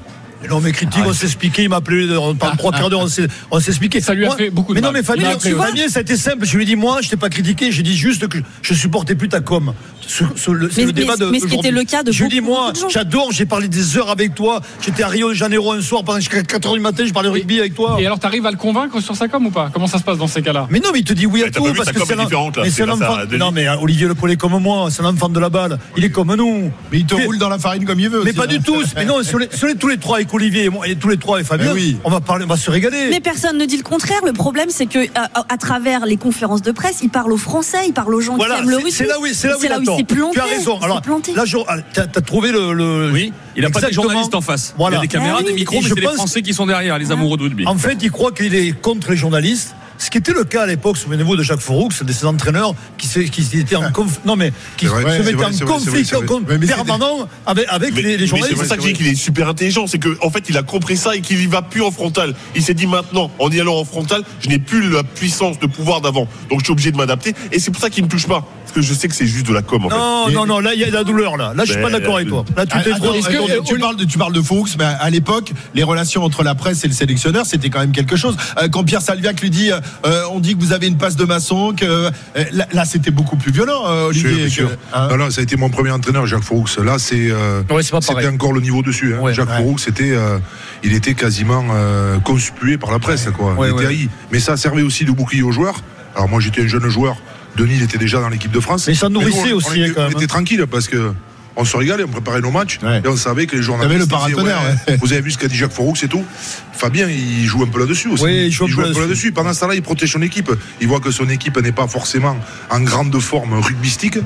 Non, 0.50 0.62
mais 0.62 0.72
critique, 0.72 1.04
on 1.06 1.14
s'est 1.14 1.26
expliqué, 1.26 1.64
il 1.64 1.70
m'a 1.70 1.78
appelé 1.78 2.08
euh, 2.08 2.34
pendant 2.34 2.56
trois 2.56 2.72
quarts 2.72 2.90
d'heure, 2.90 3.02
on 3.02 3.08
s'est, 3.08 3.28
expliqué. 3.68 4.00
Ça 4.00 4.14
lui 4.14 4.24
a 4.24 4.28
Moi- 4.28 4.38
fait 4.38 4.50
beaucoup 4.50 4.74
de 4.74 4.80
Mais 4.80 4.82
non, 4.82 4.92
mal. 4.92 5.02
mais 5.02 5.06
Fabien, 5.06 5.36
tu 5.38 5.52
vois. 5.52 5.66
Fabien, 5.68 5.88
ça 5.90 6.00
a 6.00 6.02
été 6.02 6.16
simple. 6.16 6.46
Je 6.46 6.56
lui 6.56 6.64
ai 6.64 6.66
dit, 6.66 6.76
moi, 6.76 7.00
je 7.02 7.10
t'ai 7.10 7.18
pas 7.18 7.30
critiqué, 7.30 7.72
j'ai 7.72 7.84
dit 7.84 7.96
juste 7.98 8.28
que 8.28 8.38
je 8.62 8.74
supportais 8.74 9.16
plus 9.16 9.30
ta 9.30 9.42
com. 9.42 9.74
Sur 10.08 10.54
le- 10.56 10.70
c'est 10.72 10.82
Mais- 10.82 10.88
le 10.88 10.94
débat 10.94 11.14
mais- 11.20 11.26
de. 11.26 11.32
mais 11.32 11.40
ce 11.40 11.46
qui 11.46 11.56
était 11.56 11.70
le 11.72 11.84
cas 11.84 12.02
de 12.04 12.12
Je 12.12 12.20
lui 12.24 12.26
ai 12.28 12.30
dit, 12.30 12.42
moi, 12.42 12.74
j'adore, 12.90 13.32
j'ai 13.32 13.46
parlé 13.46 13.68
des 13.68 13.98
heures 13.98 14.10
avec 14.10 14.34
toi. 14.34 14.62
J'étais 14.82 15.04
à 15.04 15.08
Rio 15.08 15.30
de 15.30 15.34
Janeiro 15.36 15.72
un 15.74 15.82
soir 15.82 16.04
pendant 16.04 16.20
jusqu'à 16.20 16.42
4 16.42 16.68
h 16.70 16.74
du 16.74 16.80
matin, 16.80 17.04
je 17.06 17.14
parlais 17.14 17.30
rugby 17.30 17.60
avec 17.60 17.76
toi. 17.76 17.98
Et 18.00 18.06
alors, 18.06 18.18
t'arrives 18.18 18.46
à 18.46 18.52
le 18.52 18.58
convaincre 18.58 19.00
sur 19.02 19.16
sa 19.16 19.28
com 19.28 19.46
ou 19.46 19.52
pas? 19.52 19.70
Comment 19.72 19.86
ça 19.88 20.00
se 20.00 20.04
passe 20.04 20.18
dans 20.18 20.28
ces 20.28 20.42
cas-là? 20.42 20.68
Mais 20.72 20.80
non, 20.80 20.90
mais 20.94 21.00
il 21.00 21.06
te 21.06 21.14
dit 21.14 21.26
oui 21.28 21.44
à 21.44 21.52
tout 21.52 21.64
parce 21.76 21.92
que 21.92 22.00
c'est 22.06 22.14
est 22.14 22.20
un 22.20 22.28
C'est 22.64 22.70
c'est 22.72 22.90
enfant. 22.90 23.18
Non, 23.38 23.52
mais 23.52 23.68
euh, 23.68 23.76
Olivier 23.82 24.08
Le 24.08 24.16
Collet 24.16 24.36
comme 24.36 24.58
moi, 24.60 24.88
c'est 24.90 25.04
un 25.04 25.06
enfant 25.14 25.30
de 25.30 25.40
la 25.40 25.50
balle. 25.50 25.78
Il 25.96 26.04
est 26.04 26.10
comme 26.10 26.34
nous. 26.36 26.72
Mais 26.92 27.00
il 27.00 27.06
te 27.06 27.14
roule 27.16 27.38
dans 27.38 27.50
la 27.50 27.60
farine 27.60 27.86
comme 27.86 28.00
il 28.00 28.10
veut. 28.10 28.24
Mais 28.24 28.34
pas 28.34 28.46
hein. 28.46 28.48
du 28.48 28.62
tout. 28.62 28.82
Mais 28.96 29.06
non, 29.06 29.22
sur 29.22 29.38
les, 29.38 29.50
sur 29.54 29.68
les- 29.68 29.76
tous 29.76 29.88
les 29.90 29.98
trois 29.98 30.22
avec 30.30 30.34
Olivier 30.34 30.66
et, 30.66 30.70
moi, 30.70 30.88
et 30.88 30.96
tous 30.96 31.10
les 31.10 31.18
trois 31.18 31.40
et 31.40 31.44
Fabien, 31.44 31.74
oui. 31.74 31.98
on 32.04 32.10
va 32.10 32.20
parler, 32.22 32.46
on 32.46 32.48
va 32.48 32.58
se 32.58 32.70
régaler. 32.70 33.08
Mais 33.10 33.20
personne 33.20 33.58
ne 33.58 33.66
dit 33.66 33.78
le 33.78 33.84
contraire. 33.84 34.20
Le 34.26 34.34
problème, 34.34 34.70
c'est 34.70 34.86
que 34.86 35.00
à, 35.16 35.30
à 35.50 35.58
travers 35.58 36.06
les 36.06 36.18
conférences 36.18 36.62
de 36.62 36.72
presse, 36.72 37.00
il 37.02 37.10
parle 37.10 37.32
aux 37.32 37.38
Français, 37.38 37.80
il 37.88 37.94
parle 37.94 38.14
aux 38.14 38.22
gens 38.22 38.36
Voilà, 38.36 38.56
qui 38.56 38.62
aiment 38.62 38.70
le 38.70 38.76
c'est- 38.78 38.84
rugby. 38.84 38.92
c'est 38.92 39.06
là 39.08 39.20
où, 39.20 39.26
c'est 39.34 39.48
là 39.48 39.58
où, 39.58 39.60
C'est 39.62 39.68
il 39.68 39.72
a 39.74 39.78
il 39.80 39.86
tort. 39.86 39.98
s'est 39.98 40.04
planté. 40.04 40.34
Tu 40.34 40.40
as 40.40 40.44
raison. 40.44 40.76
il 40.76 40.80
s'est 40.80 40.86
Alors 40.86 41.02
planté. 41.02 41.34
là, 41.34 41.44
ah, 41.68 41.76
t'as 41.94 42.04
as 42.04 42.22
trouvé 42.22 42.52
le, 42.52 42.74
le- 42.74 43.12
oui, 43.12 43.34
il 43.56 43.66
a 43.66 43.70
pas 43.70 43.80
des 43.80 43.88
Exactement. 43.88 44.04
journalistes 44.04 44.36
en 44.36 44.42
face. 44.42 44.74
Voilà. 44.78 44.98
Il 44.98 45.00
y 45.00 45.00
a 45.00 45.02
des 45.02 45.08
caméras, 45.08 45.38
Ah 45.40 45.42
oui. 45.44 45.48
des 45.52 45.54
micros, 45.54 45.78
Et 45.78 45.82
mais 45.82 45.90
je 45.90 45.94
c'est 45.96 46.00
les 46.00 46.06
pense- 46.08 46.16
Français 46.16 46.42
qui 46.42 46.54
sont 46.54 46.66
derrière, 46.66 46.98
les 47.00 47.12
amoureux 47.12 47.38
de 47.38 47.44
rugby. 47.44 47.66
En 47.66 47.78
fait, 47.78 47.98
il 48.02 48.12
croit 48.12 48.32
qu'il 48.32 48.54
est 48.56 48.80
contre 48.80 49.12
les 49.12 49.18
journalistes. 49.18 49.76
Ce 50.02 50.10
qui 50.10 50.18
était 50.18 50.32
le 50.32 50.46
cas 50.46 50.64
à 50.64 50.66
l'époque, 50.66 50.96
souvenez-vous 50.98 51.36
de 51.36 51.44
Jacques 51.44 51.60
Fouroux, 51.60 51.90
de 52.02 52.12
ses 52.14 52.26
entraîneurs 52.26 52.74
qui, 52.98 53.06
se- 53.06 53.20
qui 53.20 53.42
étaient 53.60 53.76
en 53.76 53.90
conf- 53.92 54.20
non 54.26 54.38
mais 54.38 54.54
qui 54.78 54.86
C'est 54.86 54.92
vrai, 54.92 55.04
se 55.04 55.10
c'est 55.10 55.20
mettaient 55.20 55.36
vrai, 55.36 55.46
en 55.46 55.52
c'est 55.52 55.66
conflit 55.66 56.06
c'est 56.06 56.16
c'est 56.16 56.28
c'est- 56.28 56.68
permanent 56.74 57.28
avec, 57.46 57.66
avec 57.70 57.94
Mais, 57.94 58.02
les, 58.02 58.08
les 58.12 58.14
mais 58.14 58.20
c'est 58.22 58.28
journalistes. 58.28 58.56
pour 58.60 58.66
ça 58.66 58.78
que 58.78 58.82
je 58.84 58.88
dis 58.88 58.94
qu'il 58.94 59.08
est 59.08 59.16
super 59.16 59.50
intelligent, 59.50 59.88
c'est 59.88 60.00
qu'en 60.00 60.12
en 60.22 60.30
fait 60.32 60.46
il 60.50 60.56
a 60.58 60.64
compris 60.64 60.96
ça 60.96 61.16
et 61.18 61.22
qu'il 61.22 61.42
y 61.42 61.48
va 61.48 61.62
plus 61.62 61.82
en 61.82 61.92
frontal. 61.92 62.34
Il 62.56 62.64
s'est 62.64 62.74
dit 62.74 62.88
maintenant, 62.88 63.30
en 63.40 63.50
y 63.52 63.60
allant 63.60 63.76
en 63.78 63.84
frontal, 63.84 64.24
je 64.40 64.48
n'ai 64.48 64.58
plus 64.60 64.90
la 64.90 65.04
puissance 65.04 65.60
de 65.60 65.68
pouvoir 65.68 66.00
d'avant, 66.00 66.28
donc 66.50 66.60
je 66.60 66.64
suis 66.64 66.72
obligé 66.72 66.92
de 66.94 66.98
m'adapter. 66.98 67.36
Et 67.52 67.60
c'est 67.60 67.70
pour 67.72 67.82
ça 67.82 67.90
qu'il 67.90 68.04
me 68.06 68.10
touche 68.10 68.26
pas, 68.26 68.48
parce 68.64 68.72
que 68.74 68.82
je 68.82 68.94
sais 68.94 69.10
que 69.10 69.16
c'est 69.16 69.28
juste 69.28 69.48
de 69.48 69.54
la 69.54 69.62
com. 69.64 69.86
En 69.86 69.90
fait. 69.90 69.96
Non, 69.98 70.30
non, 70.32 70.46
non, 70.46 70.60
là 70.62 70.74
il 70.74 70.80
y 70.80 70.84
a 70.86 70.88
de 70.88 70.94
la 70.94 71.04
douleur 71.04 71.36
là. 71.36 71.54
Là 71.54 71.66
je 71.66 71.74
suis 71.74 71.82
Ben, 71.82 71.92
pas 71.92 72.00
d'accord 72.00 72.16
avec 72.16 72.30
toi. 72.30 72.46
Là 72.56 72.66
tu 72.66 72.72
Ah, 72.74 72.80
attends, 72.80 73.00
que, 73.00 73.52
euh, 73.52 73.62
tu, 73.66 73.78
parles 73.80 73.98
de, 73.98 74.06
tu 74.06 74.18
parles 74.18 74.34
de 74.34 74.42
Foux, 74.42 74.66
mais 74.78 74.86
à, 74.86 74.92
à 74.92 75.10
l'époque, 75.10 75.52
les 75.76 75.84
relations 75.84 76.24
entre 76.24 76.44
la 76.44 76.56
presse 76.56 76.86
et 76.86 76.88
le 76.88 76.94
sélectionneur, 76.94 77.46
c'était 77.46 77.70
quand 77.70 77.80
même 77.80 77.92
quelque 77.92 78.16
chose. 78.16 78.38
Euh, 78.62 78.70
quand 78.70 78.86
Pierre 78.86 79.02
Salviac 79.02 79.42
lui 79.42 79.50
dit, 79.50 79.72
euh, 80.06 80.24
on 80.32 80.40
dit 80.40 80.56
que 80.56 80.62
vous 80.62 80.74
avez 80.74 80.88
une 80.88 80.98
passe 80.98 81.16
de 81.16 81.26
maçon, 81.26 81.74
que 81.76 81.86
euh, 81.86 82.10
là, 82.52 82.68
là, 82.72 82.86
c'était 82.86 83.12
beaucoup 83.12 83.36
plus 83.38 83.52
violent, 83.52 83.84
euh, 83.88 84.08
Olivier. 84.08 84.32
bien 84.34 84.50
sûr. 84.50 84.70
que- 84.70 84.76
hein. 84.94 85.08
Non, 85.12 85.18
non, 85.18 85.30
ça 85.32 85.42
a 85.42 85.44
été 85.44 85.56
mon 85.58 85.70
premier 85.70 85.92
entraîneur, 85.92 86.26
Jacques 86.28 86.44
Fouroux. 86.44 86.66
Là, 86.84 86.98
c'est 87.00 87.30
euh, 87.32 87.62
Ouais, 87.70 87.84
c'est 87.84 87.92
pas 87.92 88.02
c'était 88.02 88.14
pareil. 88.14 88.28
encore 88.30 88.54
le 88.54 88.62
niveau 88.62 88.82
dessus. 88.82 89.16
hein. 89.16 89.20
Ouais, 89.22 89.34
Jacques 89.34 89.50
ouais. 89.50 89.58
Fouroux, 89.58 89.78
c'était, 89.78 90.12
euh, 90.12 90.38
il 90.84 90.94
était 90.94 91.14
quasiment 91.14 91.66
euh, 91.72 92.20
conspué 92.20 92.78
par 92.78 92.92
la 92.92 93.00
presse, 93.00 93.28
quoi. 93.36 93.54
Ouais, 93.54 93.70
il 93.70 93.74
était 93.74 93.80
ouais. 93.82 93.88
haï. 93.88 94.10
Mais 94.32 94.40
ça 94.40 94.58
servait 94.58 94.82
aussi 94.84 95.06
de 95.06 95.12
bouclier 95.12 95.42
aux 95.44 95.52
joueurs. 95.52 95.82
Alors 96.16 96.28
moi, 96.30 96.40
j'étais 96.40 96.64
un 96.64 96.68
jeune 96.68 96.88
joueur. 96.90 97.16
Denis, 97.56 97.74
il 97.78 97.84
était 97.84 97.98
déjà 97.98 98.20
dans 98.22 98.30
l'équipe 98.30 98.52
de 98.52 98.60
France. 98.60 98.88
Mais 98.88 98.94
ça 98.96 99.10
nous, 99.10 99.20
nourrissait 99.20 99.54
on- 99.54 99.58
aussi, 99.58 99.70
on 99.72 99.74
était, 99.74 100.00
hein, 100.00 100.08
on 100.08 100.18
était 100.18 100.28
tranquille 100.28 100.66
parce 100.70 100.88
que. 100.88 101.14
On 101.62 101.66
se 101.66 101.76
régalait, 101.76 102.06
on 102.06 102.08
préparait 102.08 102.40
nos 102.40 102.52
matchs 102.52 102.80
Ouais. 102.82 103.02
et 103.04 103.08
on 103.10 103.18
savait 103.18 103.46
que 103.46 103.56
les 103.58 103.62
journalistes. 103.62 104.10
T'avais 104.10 104.32
le 104.32 104.38
ouais, 104.38 104.44
ouais. 104.88 104.98
Vous 105.02 105.12
avez 105.12 105.22
vu 105.22 105.30
ce 105.32 105.38
qu'a 105.38 105.50
dit 105.50 105.56
Jacques 105.58 105.74
Fouroux, 105.74 105.94
c'est 105.96 106.08
tout. 106.08 106.24
Fabien, 106.72 107.08
il 107.10 107.46
joue 107.46 107.62
un 107.64 107.68
peu 107.68 107.80
là-dessus 107.80 108.08
aussi. 108.08 108.24
Oui, 108.24 108.46
il 108.46 108.52
joue 108.52 108.66
un 108.66 108.74
peu 108.94 109.02
là-dessus. 109.02 109.34
Pendant 109.34 109.54
ce 109.54 109.60
temps-là, 109.60 109.76
il 109.76 109.82
protège 109.82 110.14
son 110.14 110.22
équipe. 110.22 110.50
Il 110.80 110.88
voit 110.88 111.02
que 111.02 111.12
son 111.12 111.28
équipe 111.30 111.58
n'est 111.62 111.74
pas 111.74 111.88
forcément 111.88 112.38
en 112.70 112.80
grande 112.80 113.20
forme 113.20 113.60
rugbystique. 113.60 114.18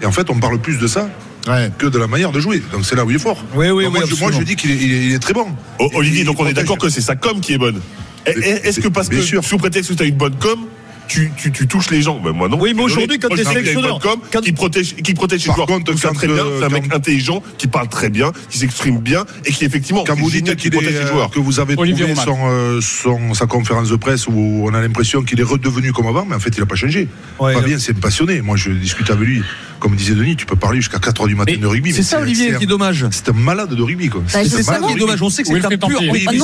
Et 0.00 0.06
en 0.06 0.12
fait, 0.12 0.30
on 0.30 0.40
parle 0.40 0.58
plus 0.58 0.78
de 0.78 0.86
ça 0.86 1.08
Ouais. 1.46 1.70
que 1.78 1.86
de 1.86 1.98
la 1.98 2.06
manière 2.06 2.32
de 2.32 2.40
jouer. 2.40 2.62
Donc 2.72 2.84
c'est 2.86 2.96
là 2.96 3.04
où 3.04 3.10
il 3.10 3.16
est 3.16 3.20
fort. 3.20 3.44
Oui, 3.54 3.68
oui, 3.70 3.84
Donc, 3.84 3.92
moi, 3.92 4.02
oui, 4.04 4.10
je, 4.14 4.20
moi, 4.20 4.32
je 4.32 4.42
dis 4.42 4.56
qu'il 4.56 4.70
est, 4.70 4.76
il 4.76 4.92
est- 4.92 5.04
il 5.06 5.12
est 5.14 5.18
très 5.18 5.34
bon. 5.34 5.46
Oh, 5.78 5.90
Olivier, 5.94 6.24
donc 6.24 6.40
on 6.40 6.46
est 6.46 6.52
d'accord 6.54 6.78
que 6.78 6.88
c'est 6.88 7.00
sa 7.02 7.16
com 7.16 7.40
qui 7.40 7.52
est 7.52 7.58
bonne. 7.58 7.80
Est-ce 8.26 8.80
que 8.80 8.88
parce 8.88 9.08
bien 9.08 9.18
que 9.20 9.24
sûr. 9.24 9.44
sous 9.44 9.56
prétexte 9.58 9.90
que 9.90 9.94
tu 9.96 10.02
as 10.02 10.06
une 10.06 10.16
bonne 10.16 10.36
com, 10.36 10.58
tu, 11.08 11.30
tu, 11.36 11.50
tu 11.50 11.66
touches 11.66 11.90
les 11.90 12.02
gens 12.02 12.20
Ben 12.22 12.32
moi 12.32 12.48
non. 12.48 12.58
Oui, 12.60 12.72
mais 12.74 12.82
aujourd'hui, 12.82 13.18
quand 13.18 13.28
a 13.32 13.36
une 13.36 13.44
sélectionneur, 13.44 13.98
quand- 14.00 14.40
qui 14.40 14.52
protège, 14.52 14.94
qui 14.96 15.14
protège 15.14 15.40
ses 15.42 15.52
joueurs. 15.52 15.66
contre, 15.66 15.96
ça 15.98 16.10
très 16.12 16.26
bien. 16.28 16.44
C'est 16.58 16.64
un 16.64 16.68
mec 16.68 16.88
quand- 16.88 16.96
intelligent 16.96 17.42
qui 17.56 17.66
parle 17.66 17.88
très 17.88 18.10
bien, 18.10 18.32
qui 18.50 18.58
s'exprime 18.58 18.98
bien 18.98 19.24
et 19.44 19.52
qui 19.52 19.64
effectivement. 19.64 20.04
Quand 20.06 20.16
vous 20.16 20.30
dites 20.30 20.54
qu'il 20.56 20.70
protège 20.70 20.90
est, 20.94 20.98
ses 20.98 21.04
euh, 21.04 21.12
joueurs. 21.12 21.30
que 21.30 21.38
vous 21.40 21.60
avez 21.60 21.74
Olivier 21.76 22.06
trouvé 22.06 22.20
son, 22.24 22.38
euh, 22.46 22.80
son- 22.80 23.34
sa 23.34 23.46
conférence 23.46 23.88
de 23.88 23.96
presse 23.96 24.26
où 24.28 24.62
on 24.64 24.74
a 24.74 24.80
l'impression 24.80 25.22
qu'il 25.22 25.40
est 25.40 25.44
redevenu 25.44 25.92
comme 25.92 26.06
avant, 26.06 26.24
mais 26.28 26.34
en 26.36 26.40
fait, 26.40 26.50
il 26.56 26.60
n'a 26.60 26.66
pas 26.66 26.74
changé. 26.76 27.08
Ouais, 27.38 27.54
Fabien, 27.54 27.78
c'est 27.78 27.98
passionné. 27.98 28.40
Moi, 28.42 28.56
je 28.56 28.70
discute 28.70 29.10
avec 29.10 29.26
lui. 29.26 29.42
Comme 29.80 29.94
disait 29.94 30.14
Denis, 30.14 30.34
tu 30.34 30.44
peux 30.44 30.56
parler 30.56 30.78
jusqu'à 30.80 30.98
4 30.98 31.22
h 31.24 31.28
du 31.28 31.36
matin 31.36 31.52
Mais 31.54 31.58
de 31.58 31.66
rugby. 31.68 31.92
c'est 31.92 32.02
ça, 32.02 32.20
Olivier, 32.20 32.52
qui 32.58 32.64
est 32.64 32.66
dommage. 32.66 33.06
C'est 33.12 33.28
un 33.28 33.32
malade 33.32 33.72
de 33.72 33.80
rugby, 33.82 34.08
quoi. 34.08 34.22
Bah, 34.32 34.40
C'est 34.44 34.62
ça 34.64 34.80
qui 34.80 34.92
est 34.92 34.96
dommage. 34.96 35.22
On 35.22 35.30
sait 35.30 35.44
que 35.44 35.48
c'est 35.48 35.64
un 35.64 35.68
pur. 35.68 36.00
Il 36.02 36.42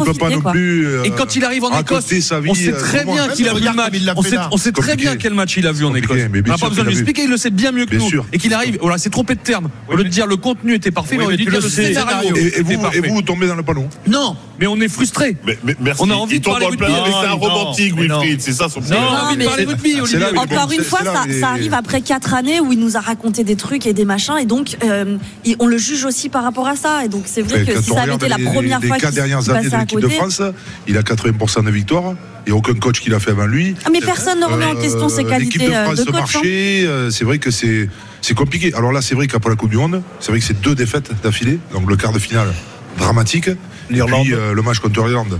on 0.00 0.04
peut 0.04 0.14
pas 0.14 0.30
non 0.30 0.40
plus. 0.40 0.86
euh, 0.86 1.02
Et 1.04 1.10
quand 1.10 1.34
il 1.36 1.44
arrive 1.44 1.64
en 1.64 1.80
Écosse, 1.80 2.06
sa 2.20 2.40
vie, 2.40 2.50
on 2.50 2.54
sait 2.54 2.72
très 2.72 3.04
bien 3.04 3.28
qu'il 3.28 3.48
a 3.48 3.52
regarde 3.52 3.76
match. 3.90 4.00
il 4.00 4.12
On 4.16 4.22
sait, 4.22 4.34
là. 4.36 4.48
on 4.52 4.56
sait 4.56 4.72
très 4.72 4.96
bien 4.96 5.16
quel 5.16 5.34
match 5.34 5.56
il 5.56 5.66
a 5.66 5.72
vu 5.72 5.84
en 5.84 5.94
Écosse. 5.94 6.18
mais 6.30 6.42
On 6.44 6.48
n'a 6.50 6.58
pas 6.58 6.68
besoin 6.68 6.84
de 6.84 6.88
lui 6.90 6.96
expliquer, 6.96 7.24
il 7.24 7.30
le 7.30 7.36
sait 7.36 7.50
bien 7.50 7.72
mieux 7.72 7.86
que 7.86 7.96
nous. 7.96 8.10
Et 8.32 8.38
qu'il 8.38 8.54
arrive, 8.54 8.78
voilà, 8.80 8.98
c'est 8.98 9.10
trompé 9.10 9.34
de 9.34 9.40
terme. 9.40 9.68
Au 9.88 9.96
lieu 9.96 10.04
de 10.04 10.08
dire 10.08 10.26
le 10.26 10.36
contenu 10.36 10.74
était 10.74 10.90
parfait, 10.90 11.16
on 11.18 11.24
aurait 11.24 11.36
dû 11.36 11.44
dire 11.44 11.60
le 11.60 11.68
scénario 11.68 12.34
Et, 12.36 12.62
vous 13.08 13.22
tombez 13.22 13.46
dans 13.46 13.56
le 13.56 13.62
panneau. 13.62 13.86
Non, 14.06 14.36
mais 14.58 14.66
on 14.66 14.80
est 14.80 14.88
frustré. 14.88 15.36
Mais, 15.46 15.58
mais 15.64 15.74
merci. 15.80 16.02
On 16.04 16.10
a 16.10 16.14
envie 16.14 16.36
il 16.36 16.40
de 16.40 16.44
parler. 16.44 16.66
Mais 16.70 16.86
c'est 16.86 16.92
un 16.92 17.22
Non, 17.22 17.28
non, 17.28 17.36
romantique, 17.38 17.94
non. 17.94 18.20
Wilfried. 18.20 18.40
C'est 18.40 18.52
ça 18.52 18.68
son 18.68 18.80
Non, 18.80 18.86
problème. 18.86 19.02
on 19.10 19.14
a 19.14 19.22
envie 19.22 19.36
de 19.36 19.38
mais 19.82 20.34
est 20.34 20.38
Encore 20.38 20.72
une 20.72 20.84
fois, 20.84 21.00
ça, 21.02 21.48
arrive 21.48 21.74
après 21.74 22.00
quatre 22.00 22.34
années 22.34 22.60
où 22.60 22.72
il 22.72 22.78
nous 22.78 22.96
a 22.96 23.00
raconté 23.00 23.44
des 23.44 23.56
trucs 23.56 23.86
et 23.86 23.92
des 23.92 24.04
machins, 24.04 24.36
et 24.40 24.46
donc 24.46 24.76
euh, 24.84 25.16
on 25.58 25.66
le 25.66 25.78
juge 25.78 26.04
aussi 26.04 26.28
par 26.28 26.44
rapport 26.44 26.68
à 26.68 26.76
ça. 26.76 27.04
Et 27.04 27.08
donc 27.08 27.24
c'est 27.26 27.42
vrai 27.42 27.64
que 27.64 27.80
si 27.80 27.90
ça 27.90 28.02
avait 28.02 28.14
été 28.14 28.28
la 28.28 28.38
première 28.38 28.78
fois 28.80 28.88
les 28.88 28.92
qu'il 28.92 29.00
quatre 29.02 29.14
dernières 29.14 29.40
qu'il 29.40 29.52
années 29.52 29.68
de 29.68 29.74
à 29.74 29.80
l'équipe 29.80 30.00
de. 30.00 30.08
France, 30.08 30.42
il 30.86 30.96
a 30.96 31.02
80% 31.02 31.64
de 31.64 31.70
victoires. 31.70 32.14
Il 32.46 32.50
n'y 32.50 32.56
a 32.56 32.58
aucun 32.58 32.74
coach 32.74 33.00
qui 33.00 33.08
l'a 33.08 33.20
fait 33.20 33.30
avant 33.30 33.46
lui. 33.46 33.76
Ah, 33.84 33.90
mais 33.92 34.00
personne 34.00 34.40
ne 34.40 34.44
remet 34.46 34.64
en 34.64 34.74
question 34.74 35.08
ses 35.08 35.24
Euh, 35.24 35.28
qualités 35.28 35.60
de 35.68 35.72
euh, 35.72 35.84
France 35.84 35.98
de 35.98 36.10
coach. 36.10 36.36
hein. 36.36 36.40
euh, 36.44 37.10
C'est 37.10 37.24
vrai 37.24 37.38
que 37.38 37.52
c'est 37.52 37.88
c'est 38.20 38.34
compliqué. 38.34 38.72
Alors 38.74 38.90
là, 38.92 39.00
c'est 39.00 39.14
vrai 39.14 39.28
qu'après 39.28 39.50
la 39.50 39.56
Coupe 39.56 39.70
du 39.70 39.76
Monde, 39.76 40.02
c'est 40.18 40.32
vrai 40.32 40.40
que 40.40 40.44
c'est 40.46 40.60
deux 40.60 40.74
défaites 40.74 41.10
d'affilée. 41.22 41.60
Donc 41.72 41.88
le 41.88 41.96
quart 41.96 42.12
de 42.12 42.18
finale 42.18 42.52
dramatique. 42.98 43.48
Et 43.92 43.96
L'Irlande. 43.96 44.24
puis 44.24 44.34
euh, 44.34 44.52
le 44.54 44.62
match 44.62 44.78
contre 44.78 45.04
l'Irlande. 45.04 45.38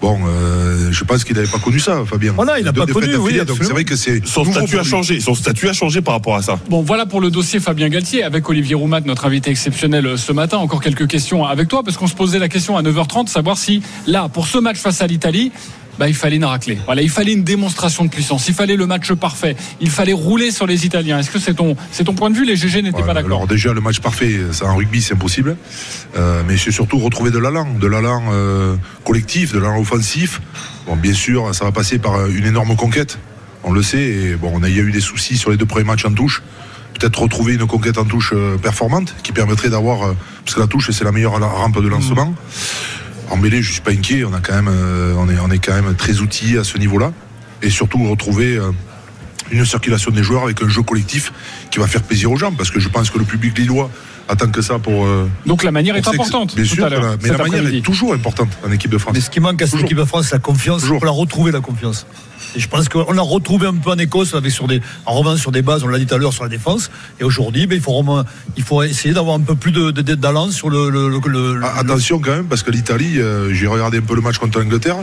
Bon, 0.00 0.16
euh, 0.28 0.92
je 0.92 1.04
pense 1.04 1.24
qu'il 1.24 1.34
n'avait 1.34 1.48
pas 1.48 1.58
connu 1.58 1.80
ça, 1.80 2.04
Fabien. 2.06 2.32
Voilà, 2.32 2.58
il 2.58 2.64
n'a 2.64 2.72
pas 2.72 2.86
connu, 2.86 3.16
oui, 3.16 3.40
Donc 3.44 3.58
c'est 3.60 3.72
vrai 3.72 3.84
que 3.84 3.96
c'est 3.96 4.24
Son 4.26 4.44
statut 4.44 4.78
a 4.78 4.84
changé. 4.84 5.20
Son 5.20 5.34
statut 5.34 5.68
a 5.68 5.72
changé 5.72 6.00
par 6.02 6.14
rapport 6.14 6.36
à 6.36 6.42
ça. 6.42 6.58
Bon, 6.68 6.82
voilà 6.82 7.04
pour 7.04 7.20
le 7.20 7.30
dossier 7.30 7.58
Fabien 7.58 7.88
Galtier 7.88 8.22
avec 8.22 8.48
Olivier 8.48 8.76
Roumat, 8.76 9.00
notre 9.00 9.26
invité 9.26 9.50
exceptionnel 9.50 10.06
euh, 10.06 10.16
ce 10.16 10.32
matin. 10.32 10.58
Encore 10.58 10.80
quelques 10.80 11.08
questions 11.08 11.44
avec 11.44 11.68
toi, 11.68 11.82
parce 11.82 11.96
qu'on 11.96 12.06
se 12.06 12.14
posait 12.14 12.38
la 12.38 12.48
question 12.48 12.76
à 12.76 12.82
9h30, 12.82 13.26
savoir 13.26 13.58
si 13.58 13.82
là, 14.06 14.28
pour 14.28 14.46
ce 14.46 14.58
match 14.58 14.78
face 14.78 15.02
à 15.02 15.06
l'Italie, 15.08 15.50
bah, 15.98 16.08
il 16.08 16.14
fallait 16.14 16.36
une 16.36 16.44
raclée. 16.44 16.78
Voilà, 16.86 17.02
il 17.02 17.10
fallait 17.10 17.32
une 17.32 17.42
démonstration 17.44 18.04
de 18.04 18.10
puissance. 18.10 18.48
Il 18.48 18.54
fallait 18.54 18.76
le 18.76 18.86
match 18.86 19.12
parfait. 19.12 19.56
Il 19.80 19.90
fallait 19.90 20.12
rouler 20.12 20.50
sur 20.50 20.66
les 20.66 20.86
Italiens. 20.86 21.18
Est-ce 21.18 21.30
que 21.30 21.38
c'est 21.38 21.54
ton, 21.54 21.76
c'est 21.90 22.04
ton 22.04 22.14
point 22.14 22.30
de 22.30 22.36
vue? 22.36 22.44
Les 22.44 22.56
GG 22.56 22.82
n'étaient 22.82 22.98
Ouais, 22.98 23.06
pas 23.06 23.14
d'accord. 23.14 23.30
Alors 23.38 23.46
déjà 23.46 23.72
le 23.72 23.80
match 23.80 24.00
parfait, 24.00 24.38
ça 24.52 24.66
en 24.66 24.76
rugby 24.76 25.02
c'est 25.02 25.14
impossible, 25.14 25.56
Euh, 26.16 26.42
mais 26.46 26.56
c'est 26.56 26.70
surtout 26.70 26.98
retrouver 26.98 27.30
de 27.30 27.38
l'allant, 27.38 27.66
de 27.78 27.86
l'allant 27.86 28.22
euh, 28.32 28.76
collectif, 29.04 29.52
de 29.52 29.58
l'allant 29.58 29.80
offensif. 29.80 30.40
Bon 30.86 30.96
bien 30.96 31.12
sûr 31.14 31.54
ça 31.54 31.64
va 31.64 31.72
passer 31.72 31.98
par 31.98 32.14
euh, 32.14 32.28
une 32.28 32.46
énorme 32.46 32.76
conquête, 32.76 33.18
on 33.64 33.72
le 33.72 33.82
sait. 33.82 33.98
Et 34.02 34.34
bon 34.36 34.50
on 34.54 34.62
a, 34.62 34.68
il 34.68 34.76
y 34.76 34.80
a 34.80 34.82
eu 34.82 34.92
des 34.92 35.00
soucis 35.00 35.36
sur 35.36 35.50
les 35.50 35.56
deux 35.56 35.66
premiers 35.66 35.84
matchs 35.84 36.04
en 36.06 36.12
touche. 36.12 36.42
Peut-être 36.98 37.20
retrouver 37.20 37.54
une 37.54 37.66
conquête 37.66 37.98
en 37.98 38.04
touche 38.04 38.32
euh, 38.34 38.56
performante 38.58 39.14
qui 39.22 39.30
permettrait 39.32 39.68
d'avoir, 39.70 40.02
euh, 40.02 40.16
parce 40.44 40.54
que 40.56 40.60
la 40.60 40.66
touche 40.66 40.90
c'est 40.90 41.04
la 41.04 41.12
meilleure 41.12 41.38
rampe 41.40 41.80
de 41.80 41.88
lancement. 41.88 42.34
En 43.30 43.36
mêlée 43.36 43.62
je 43.62 43.72
suis 43.72 43.80
pas 43.80 43.90
inquiet, 43.90 44.24
on 44.24 44.32
euh, 44.32 45.26
est, 45.28 45.38
on 45.38 45.50
est 45.50 45.58
quand 45.58 45.74
même 45.74 45.94
très 45.94 46.20
outillé 46.20 46.58
à 46.58 46.64
ce 46.64 46.78
niveau-là, 46.78 47.12
et 47.62 47.70
surtout 47.70 48.02
retrouver 48.08 48.56
euh, 48.56 48.70
une 49.50 49.64
circulation 49.64 50.10
des 50.10 50.22
joueurs 50.22 50.44
avec 50.44 50.62
un 50.62 50.68
jeu 50.68 50.82
collectif 50.82 51.32
qui 51.70 51.78
va 51.78 51.86
faire 51.86 52.02
plaisir 52.02 52.30
aux 52.32 52.36
gens. 52.36 52.52
Parce 52.52 52.70
que 52.70 52.80
je 52.80 52.88
pense 52.88 53.10
que 53.10 53.18
le 53.18 53.24
public 53.24 53.58
lillois 53.58 53.90
attend 54.28 54.48
que 54.50 54.62
ça 54.62 54.78
pour. 54.78 55.06
euh, 55.06 55.28
Donc 55.46 55.62
la 55.64 55.72
manière 55.72 55.96
est 55.96 56.06
importante. 56.06 56.54
Bien 56.54 56.64
tout 56.64 56.74
sûr, 56.74 56.84
à 56.84 56.88
l'heure, 56.90 57.02
la- 57.02 57.16
mais 57.22 57.28
la 57.30 57.38
manière 57.38 57.66
est 57.66 57.80
toujours 57.80 58.12
importante 58.14 58.48
en 58.66 58.70
équipe 58.72 58.90
de 58.90 58.98
France. 58.98 59.14
Mais 59.14 59.20
ce 59.20 59.30
qui 59.30 59.40
manque 59.40 59.60
à 59.62 59.66
cette 59.66 59.72
Toujours. 59.72 59.86
équipe 59.86 59.98
de 59.98 60.04
France, 60.04 60.26
c'est 60.28 60.34
la 60.36 60.40
confiance. 60.40 60.82
Il 60.84 60.98
faut 60.98 61.04
la 61.04 61.10
retrouver, 61.10 61.50
la 61.52 61.60
confiance. 61.60 62.06
Et 62.56 62.60
je 62.60 62.68
pense 62.68 62.88
qu'on 62.88 63.12
l'a 63.12 63.20
retrouvé 63.22 63.66
un 63.66 63.74
peu 63.74 63.90
en 63.90 63.98
Écosse, 63.98 64.34
avec 64.34 64.50
sur 64.52 64.66
des, 64.68 64.80
en 65.04 65.12
revanant 65.12 65.36
sur 65.36 65.52
des 65.52 65.60
bases, 65.60 65.84
on 65.84 65.88
l'a 65.88 65.98
dit 65.98 66.06
tout 66.06 66.14
à 66.14 66.18
l'heure, 66.18 66.32
sur 66.32 66.44
la 66.44 66.48
défense. 66.48 66.90
Et 67.20 67.24
aujourd'hui, 67.24 67.66
ben, 67.66 67.74
il, 67.76 67.80
faut 67.82 67.92
vraiment- 67.92 68.24
il 68.56 68.62
faut 68.62 68.82
essayer 68.82 69.12
d'avoir 69.12 69.36
un 69.36 69.40
peu 69.40 69.54
plus 69.54 69.70
de, 69.72 69.90
de, 69.90 70.50
sur 70.50 70.70
le. 70.70 70.88
le, 70.88 71.08
le- 71.10 71.20
le- 71.28 71.60
Ah, 71.62 71.74
Attention 71.78 72.18
quand 72.20 72.30
même, 72.30 72.46
parce 72.46 72.62
que 72.62 72.70
l'Italie, 72.70 73.18
euh, 73.20 73.52
j'ai 73.52 73.66
regardé 73.66 73.98
un 73.98 74.02
peu 74.02 74.14
le 74.14 74.22
match 74.22 74.38
contre 74.38 74.58
l'Angleterre, 74.60 74.96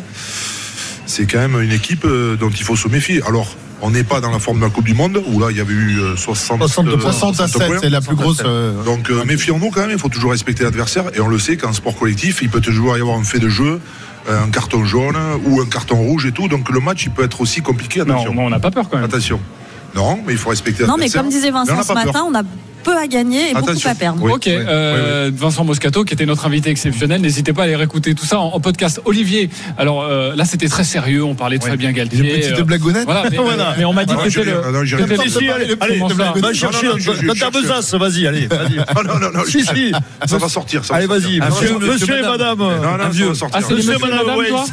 c'est 1.06 1.26
quand 1.28 1.38
même 1.40 1.62
une 1.62 1.72
équipe 1.72 2.06
euh, 2.06 2.36
dont 2.36 2.50
il 2.50 2.64
faut 2.64 2.76
se 2.76 2.88
méfier. 2.88 3.22
Alors, 3.28 3.56
on 3.86 3.92
n'est 3.92 4.04
pas 4.04 4.20
dans 4.22 4.32
la 4.32 4.40
forme 4.40 4.60
de 4.60 4.64
la 4.64 4.70
Coupe 4.72 4.86
du 4.86 4.94
Monde, 4.94 5.22
où 5.28 5.40
là, 5.40 5.48
il 5.52 5.58
y 5.58 5.60
avait 5.62 5.74
eu 5.74 6.00
euh, 6.00 6.16
60, 6.16 6.58
60 6.60 6.88
euh, 6.88 6.98
points. 6.98 7.12
60 7.12 7.40
à 7.40 7.48
7, 7.48 7.68
points. 7.68 7.78
c'est 7.82 7.90
la 7.90 8.02
plus 8.02 8.16
grosse. 8.16 8.42
euh, 8.44 8.84
Donc, 8.84 9.10
euh, 9.10 9.24
méfions-nous 9.26 9.70
quand 9.70 9.82
même, 9.82 9.92
il 9.92 10.00
faut 10.00 10.10
toujours 10.10 10.32
respecter 10.32 10.64
l'adversaire. 10.64 11.06
Et 11.14 11.20
on 11.22 11.28
le 11.28 11.38
sait 11.40 11.56
qu'en 11.58 11.72
sport 11.74 11.96
collectif, 11.96 12.40
il 12.42 12.50
peut 12.50 12.62
toujours 12.62 12.98
y 12.98 13.02
avoir 13.02 13.18
un 13.18 13.24
fait 13.24 13.40
de 13.40 13.50
jeu, 13.50 13.80
euh, 14.30 14.44
un 14.44 14.50
carton 14.50 14.84
jaune 14.86 15.16
ou 15.46 15.62
un 15.62 15.66
carton 15.68 15.98
rouge 15.98 16.26
et 16.26 16.32
tout. 16.32 16.48
Donc, 16.48 16.70
le 16.70 16.80
match, 16.80 17.04
il 17.06 17.12
peut 17.12 17.24
être 17.24 17.42
aussi 17.42 17.62
compliqué. 17.62 18.00
Non, 18.00 18.16
Attention. 18.16 18.34
non, 18.34 18.46
on 18.46 18.50
n'a 18.50 18.60
pas 18.60 18.72
peur 18.72 18.90
quand 18.90 18.98
même. 18.98 19.06
Attention. 19.06 19.40
Non, 19.94 20.20
mais 20.26 20.34
il 20.34 20.40
faut 20.40 20.50
respecter 20.50 20.84
Non, 20.84 20.96
mais 20.98 21.06
l'adversaire. 21.06 21.22
comme 21.22 21.30
disait 21.32 21.52
Vincent 21.52 21.82
ce 21.84 21.88
peur. 21.88 22.06
matin, 22.06 22.26
on 22.30 22.36
a 22.36 22.42
peu 22.86 22.96
à 22.96 23.08
gagner 23.08 23.50
et 23.50 23.54
beaucoup 23.54 23.72
à 23.84 23.96
perdre. 23.96 24.20
Oui, 24.22 24.32
ok, 24.32 24.44
oui, 24.46 24.54
euh, 24.56 25.32
Vincent 25.34 25.66
Moscato, 25.66 26.04
qui 26.04 26.14
était 26.14 26.26
notre 26.28 26.46
invité 26.46 26.70
exceptionnel, 26.70 27.20
n'hésitez 27.20 27.52
pas 27.52 27.64
à 27.64 27.66
aller 27.66 27.76
réécouter 27.76 28.14
tout 28.14 28.26
ça 28.26 28.40
en, 28.40 28.50
en 28.50 28.60
podcast. 28.60 29.02
Olivier, 29.06 29.50
alors 29.78 30.04
euh, 30.04 30.36
là 30.36 30.46
c'était 30.46 30.68
très 30.70 30.84
sérieux, 30.84 31.24
on 31.24 31.34
parlait 31.36 31.58
de 31.58 31.64
Fabien 31.64 31.92
Galtier. 31.92 32.20
Une 32.20 32.42
petite 32.42 32.60
euh, 32.60 32.64
blagounette. 32.64 33.06
Voilà, 33.06 33.24
mais, 33.30 33.38
Voilà. 33.46 33.76
mais 33.78 33.86
on 33.86 33.94
m'a 33.94 34.06
dit 34.06 34.14
Ah, 34.18 34.24
que 34.24 34.30
c'était 34.30 34.46
le. 34.46 34.86
Si, 35.28 35.50
allez, 35.50 35.76
va 36.42 36.54
chercher 36.54 36.88
dans 37.28 37.34
ta 37.34 37.50
besace, 37.50 37.94
vas-y, 37.96 38.28
allez, 38.28 38.48
vas-y. 38.48 38.76
Non, 38.96 39.04
non, 39.04 39.20
non, 39.20 39.32
non, 39.32 39.44
Si, 39.46 39.66
si. 39.66 39.92
Ça 40.26 40.38
va 40.38 40.48
sortir. 40.48 40.86
ça 40.86 40.94
va 40.94 40.98
Allez, 41.00 41.08
vas-y, 41.08 41.40
Ah, 41.42 41.50
monsieur, 41.50 42.20
et 42.20 42.22
madame. 42.22 42.60
Non, 42.60 42.98
non, 42.98 43.12
ça 43.12 43.26
va 43.26 43.34
sortir. 43.36 43.50
Ah, 43.54 43.60
c'est 43.62 43.74
les 43.74 43.78
Monsieur, 43.78 43.96
et 43.96 44.00
madame 44.00 44.26
madame, 44.26 44.46
toi? 44.48 44.66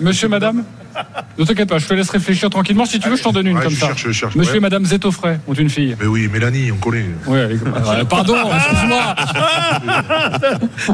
Monsieur, 0.00 0.28
madame? 0.28 0.64
Ne 1.38 1.44
t'inquiète 1.44 1.68
pas, 1.68 1.78
je 1.78 1.86
te 1.86 1.94
laisse 1.94 2.10
réfléchir 2.10 2.50
tranquillement. 2.50 2.84
Si 2.84 3.00
tu 3.00 3.08
veux, 3.08 3.16
je 3.16 3.22
t'en 3.22 3.32
donne 3.32 3.46
une 3.46 3.56
Ouais, 3.56 3.62
comme 3.64 3.72
je 3.72 3.78
ça. 3.80 3.86
cherche, 3.88 4.04
je 4.06 4.12
cherche, 4.12 4.34
Monsieur 4.36 4.52
ouais. 4.52 4.58
et 4.58 4.60
madame 4.60 4.84
Zetoffray 4.84 5.38
ont 5.48 5.54
une 5.54 5.70
fille. 5.70 5.96
Mais 6.00 6.06
oui, 6.06 6.28
Mélanie, 6.32 6.70
on 6.72 6.76
connaît. 6.76 7.06
Euh, 7.28 8.04
pardon, 8.04 8.36
excuse-moi. 8.54 9.14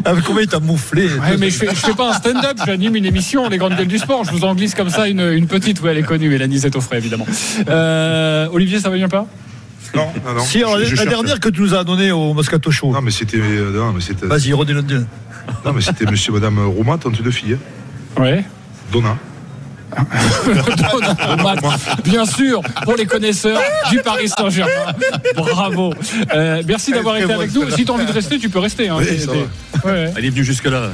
Ah, 0.04 0.14
mais 0.14 0.20
Combien 0.24 0.42
il 0.42 0.48
t'a 0.48 0.60
mouflé 0.60 1.06
Ouais, 1.08 1.36
mais 1.38 1.50
je 1.50 1.56
fais, 1.58 1.68
je 1.70 1.74
fais 1.80 1.94
pas 1.94 2.10
un 2.10 2.12
stand-up, 2.12 2.56
j'anime 2.64 2.96
une 2.96 3.04
émission, 3.06 3.48
les 3.48 3.58
grandes 3.58 3.76
gueules 3.76 3.86
du 3.88 3.98
sport. 3.98 4.24
Je 4.24 4.30
vous 4.30 4.44
en 4.44 4.54
glisse 4.54 4.74
comme 4.74 4.90
ça 4.90 5.08
une, 5.08 5.20
une 5.20 5.46
petite. 5.46 5.80
Oui, 5.82 5.88
elle 5.90 5.98
est 5.98 6.02
connue, 6.02 6.28
Mélanie 6.28 6.58
Zetoffray, 6.58 6.98
évidemment. 6.98 7.26
Euh, 7.68 8.48
Olivier, 8.52 8.80
ça 8.80 8.90
va 8.90 8.96
bien 8.96 9.08
pas? 9.08 9.26
Non, 9.94 10.06
non, 10.24 10.34
non. 10.34 10.40
Si, 10.44 10.58
alors, 10.58 10.74
Je- 10.76 10.82
la 10.82 10.84
je 10.84 10.90
la 10.90 10.96
cherche. 11.02 11.08
dernière 11.08 11.40
que 11.40 11.48
tu 11.48 11.62
nous 11.62 11.74
as 11.74 11.82
donnée 11.82 12.12
au 12.12 12.34
Moscato 12.34 12.70
Show. 12.70 12.92
Non, 12.92 13.00
mais 13.00 13.10
c'était. 13.10 13.38
euh, 13.40 13.72
Non, 13.74 13.92
mais 13.94 14.00
c'était. 14.02 14.26
Vas-y, 14.26 14.52
redis-le. 14.52 14.82
Non, 15.64 15.72
mais 15.74 15.80
c'était 15.80 16.04
monsieur, 16.04 16.32
madame 16.32 16.58
Roma, 16.58 16.98
tante 16.98 17.22
de 17.22 17.30
fille. 17.30 17.54
hein. 17.54 18.20
Ouais. 18.22 18.44
Donna. 18.92 19.16
Bien 22.04 22.24
sûr, 22.26 22.60
pour 22.84 22.96
les 22.96 23.06
connaisseurs 23.06 23.60
du 23.90 23.98
Paris 24.00 24.28
Saint-Germain. 24.28 24.92
Bravo. 25.36 25.94
Euh, 26.34 26.62
merci 26.66 26.92
d'avoir 26.92 27.16
été 27.16 27.32
avec 27.32 27.54
nous. 27.54 27.70
Si 27.70 27.84
tu 27.84 27.90
as 27.90 27.94
envie 27.94 28.06
de 28.06 28.12
rester, 28.12 28.38
tu 28.38 28.48
peux 28.48 28.58
rester. 28.58 28.88
hein. 28.88 28.96
Oui, 28.98 29.06
ouais. 29.84 30.12
Elle 30.16 30.24
est 30.24 30.30
venue 30.30 30.44
jusque-là. 30.44 30.90